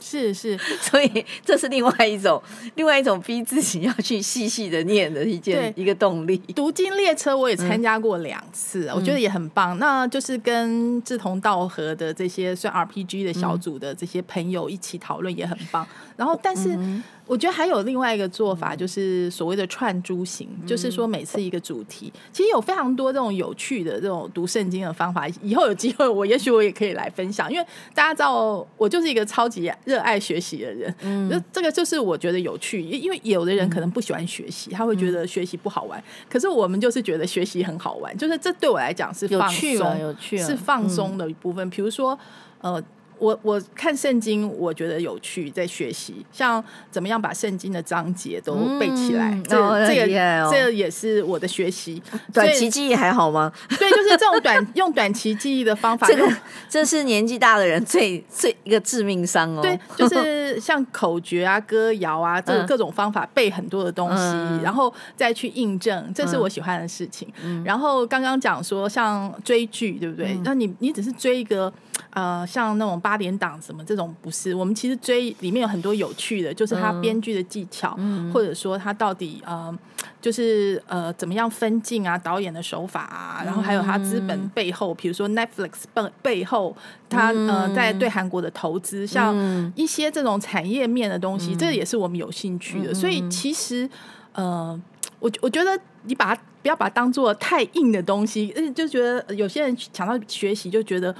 [0.00, 2.40] 是是， 所以这是另外一种，
[2.74, 6.36] 另外一种逼自己要去细细的念的一件一个动力。
[6.54, 9.78] 读经列车我也参加过两次，嗯、我觉得也很棒。
[9.78, 15.86] 那就是跟志同道合的这些算 RPG 的小组的这些朋友一起讨论也很棒。
[16.16, 16.78] 然后，但是
[17.26, 25.26] 我觉得还有另外一个做法，就是所谓的串珠型，嗯、就是说每次一个主题，其实有非常多这种有趣的这种读圣经的方法。
[25.42, 30.94] 以后有机会，我也许我也可以来分享，因为大家知道我就是一个超级热爱学习的人。
[31.00, 36.02] 嗯，就这个就是我觉得有趣，因为有的人可能不喜欢学习，他会觉得学习不好玩。
[36.28, 41.68] 可是我们就是觉得学习很好玩，就是这对我来讲是放松，有趣，是放松的一部分。
[41.70, 42.18] 比如说，
[42.60, 42.82] 呃。
[43.18, 52.02] 我我看圣经，我觉得有趣，在学习，像怎么样把圣经的章节都背起来，嗯、这、哦、这个、哦、这个也是我的学习。
[52.32, 53.52] 短期记忆还好吗？
[53.78, 56.28] 对，就是这种短用短期记忆的方法，这个
[56.68, 59.62] 这是年纪大的人最最一个致命伤哦。
[59.62, 67.28] 对，就 是像口诀啊、歌谣啊，这个各种方法背很多的东西，嗯、然后再去印证，这是我喜欢的事情。
[67.42, 70.34] 嗯、然后刚刚讲说像追剧，对不对？
[70.34, 71.72] 嗯、那你你只是追一个。
[72.10, 79.78] 呃，像那种八点档什么这种不是，我们其实追里面有很多有趣的，就是他编剧的技巧，嗯、或者说他到底呃，
[80.22, 86.74] 就是呃怎么样分镜啊，导演的手法啊，然后还有他资本背后，比如说 Netflix 背背后，
[87.10, 89.36] 他呃在对韩国的投资，像
[89.76, 92.94] 一些这种产业面的东西，嗯、这也是我们有兴趣的。
[92.94, 93.86] 所以其实
[94.32, 94.80] 呃，
[95.18, 101.14] 我我觉得你把它不要把它当做太硬的东西，就觉得有些人想到学习就觉得。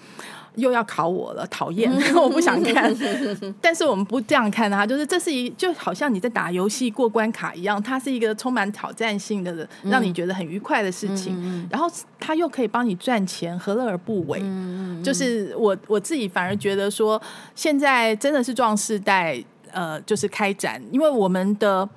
[0.56, 1.90] 又要考我了，讨厌！
[2.14, 2.94] 我不想看。
[3.60, 11.34] 但是我们不这样看它，就是这是一就好像你在打游戏过关卡一样，它是一个充满挑战性的，让你觉得很愉快的事情。
[11.36, 11.90] 嗯、然后
[12.20, 14.38] 它又可以帮你赚钱，何乐而不为？
[14.42, 17.20] 嗯、就是我我自己反而觉得说，
[17.54, 19.42] 现在真的是壮世代，
[19.72, 21.88] 呃，就是开展，因为我们的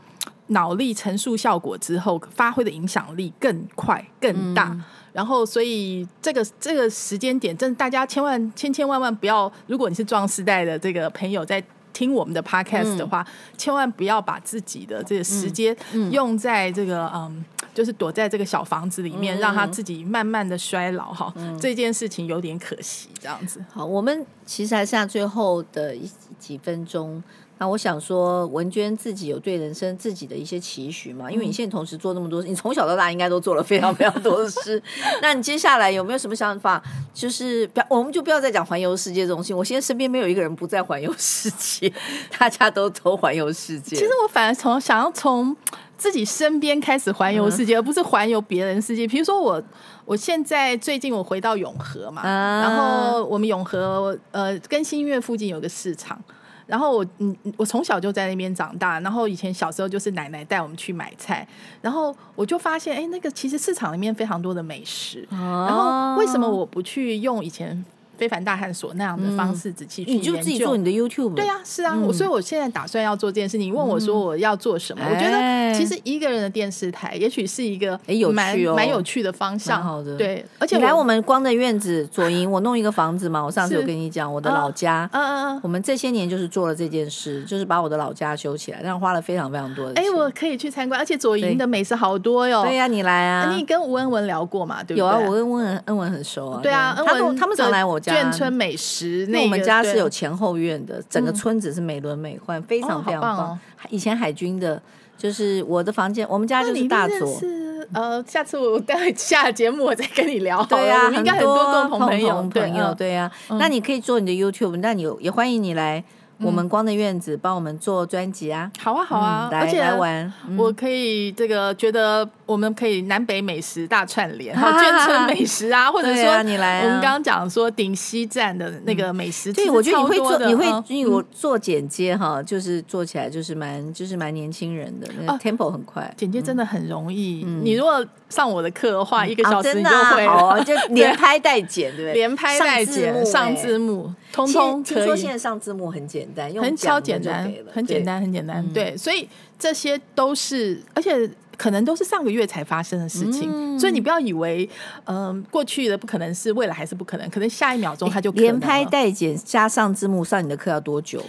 [0.48, 4.70] 脑力陈述效果之后，发挥的影响力更快更大。
[4.74, 4.84] 嗯
[5.18, 11.62] 然后，所以这个这个时间点，真的大家千万千千万万不要，如果你是壮世代的这个朋友在
[11.92, 15.76] 听我们的 podcast 的话，嗯、千万不要把自己的这个时间
[16.12, 21.34] 用在这个嗯，嗯，就是躲在这个小房子里面，嗯、让他自己慢慢的衰老哈。
[21.36, 23.60] 嗯、这件事情有点可惜，这样子。
[23.74, 26.08] 好，我们其实还剩下最后的一
[26.38, 27.24] 几分钟。
[27.60, 31.32] 那我想说，文娟自己有对人生自己的一些期许嘛？
[31.32, 34.82] 因为你现在同时做那么多事，你从小到大应该都做了非常非常多的事。
[35.22, 36.82] 那你接下来有没有什么想法？
[37.14, 39.58] 就是不要，我们就不要再讲环游世界这种事情。
[39.58, 41.92] 我现在身边没有一个人不在环游世界，
[42.38, 43.96] 大家都都环游世界。
[43.96, 45.56] 其实我反而从想要从
[45.98, 49.08] 自己身边开始环游世界，嗯、而不是环游别人世界。
[49.08, 49.60] 比如说我，
[50.06, 56.22] 我现在最近我回到永和嘛，啊、然后我们永和呃更新音乐附近有个市场。
[56.68, 59.00] 然后我嗯，我从小就在那边长大。
[59.00, 61.48] 然后以前小时候就是奶奶带我们去买菜，
[61.82, 65.28] 然后我就发现，哎，那个其实市场里面非常多的美食。
[65.32, 67.84] 哦、然后为什么我不去用以前？
[68.18, 71.36] 非凡大探索那样的方式仔细去研究，你就自己做你的 YouTube。
[71.36, 73.68] 对啊，是啊，我所以我现在打算要做这件事情。
[73.68, 75.04] 你问我说我要做什么？
[75.08, 78.00] 我觉得其实一个人的电视台也许是一个
[78.34, 79.82] 蛮蛮有趣的方向。
[79.84, 80.44] 好的，对。
[80.58, 83.44] 而且来我们光的院子左营，我弄一个房子嘛。
[83.44, 90.04] 我上次有跟你讲我的老家，嗯嗯嗯，我们这些年就是做了这件事，就是把我的老家修起来，但花了非常非常多的钱。
[90.04, 92.64] 哎，我可以去参观，而且左营的美食好多哟。
[92.64, 93.54] 对呀，你来啊！
[93.56, 94.84] 你跟吴恩文聊过嘛？
[94.84, 95.00] 对不对？
[95.00, 96.60] 有啊，我跟温恩恩文很熟啊。
[96.64, 98.32] 对啊，恩文他们常来我家。
[98.32, 99.28] 眷村美食。
[99.30, 103.60] 那我们家是有前后院的，整个村子是美轮美奂，非常非常棒。
[103.90, 104.82] 以前海军的，
[105.18, 107.40] 就是我的房间，我们家就是大佐。
[107.40, 110.64] 是呃，下次我待会下节目我再跟你聊。
[110.66, 113.32] 对呀， 应该很多共同朋友朋友，对呀。
[113.50, 116.04] 那你可以做你的 YouTube，那你也欢迎你来。
[116.40, 118.72] 我们光的院子帮我们做专辑啊！
[118.78, 137.44] 好啊，好啊，而且来玩，我可以这个觉得我们可以南北美食大串联， 哈，眷村美食啊， 或者说你来，我们刚刚讲说顶西站的那个美食，对，我觉得你会做，你会因为我做剪接哈，就是做起来就是蛮就是蛮年轻人的，那个 tempo 很快，剪接真的很容易。
[137.62, 142.14] 你如果上我的课的话，一个小时你就会了，就 连拍带剪，对不对？
[142.14, 144.96] 连拍带剪，上字幕，通通可以。
[144.96, 148.66] 听说现在上字幕很简单，很超简单，很简单，很简单。
[148.74, 149.28] 对，所以
[149.60, 153.78] 这些都是，而且可能都是上个月才发生的事情。
[153.80, 154.70] 所以你不要以为，
[155.06, 161.22] 嗯，过去的不可能是未来还是不可能，可能下一秒钟它就连拍带剪加上字幕，上你的课要多久？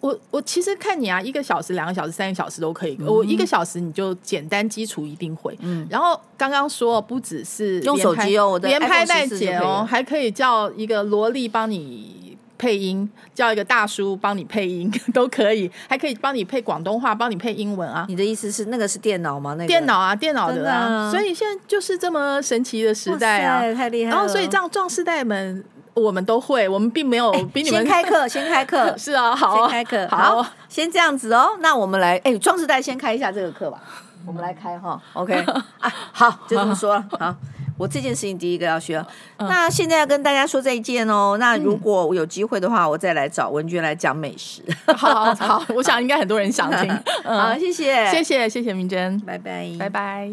[0.00, 2.96] 我我其实看你啊，一个小时、两个小时、三个小时都可以。
[3.00, 5.58] 我一个小时你就简单基础一定会。
[5.60, 12.27] 嗯，然后刚刚说不只是用手机哦，连拍带剪哦，还可以叫一个萝莉帮你
[12.58, 18.04] 配音，叫一个大叔帮你配音 都可以，还可以帮你配广东话，帮你配英文啊。
[18.08, 19.54] 你的意思是那个是电脑吗？
[19.54, 21.10] 那个电脑啊，电脑的啊。
[21.10, 24.16] 所以现在就是这么神奇的时代啊，太厉害了。
[24.16, 25.64] 然后所以这样壮世代们。
[25.94, 31.48] 我们都会，我们并没有比你们先开课， 先开课，是啊，好，先开课，好，先这样子哦。
[31.58, 33.82] 那我们来，哎，壮世代先开一下这个课吧，
[34.24, 35.34] 我们来开哈，OK
[35.80, 37.34] 啊，好，就这么说了，好。
[37.78, 38.98] 我这件事情第一个要学，
[39.36, 41.36] 嗯、那现在要跟大家说再见哦。
[41.38, 44.62] 那如果我有机会的话，我再来找文娟来讲美食。
[44.96, 46.92] 好好，我想应该很多人想听。
[47.24, 50.28] 嗯、好，谢谢，谢谢，谢谢明真，拜拜，拜拜。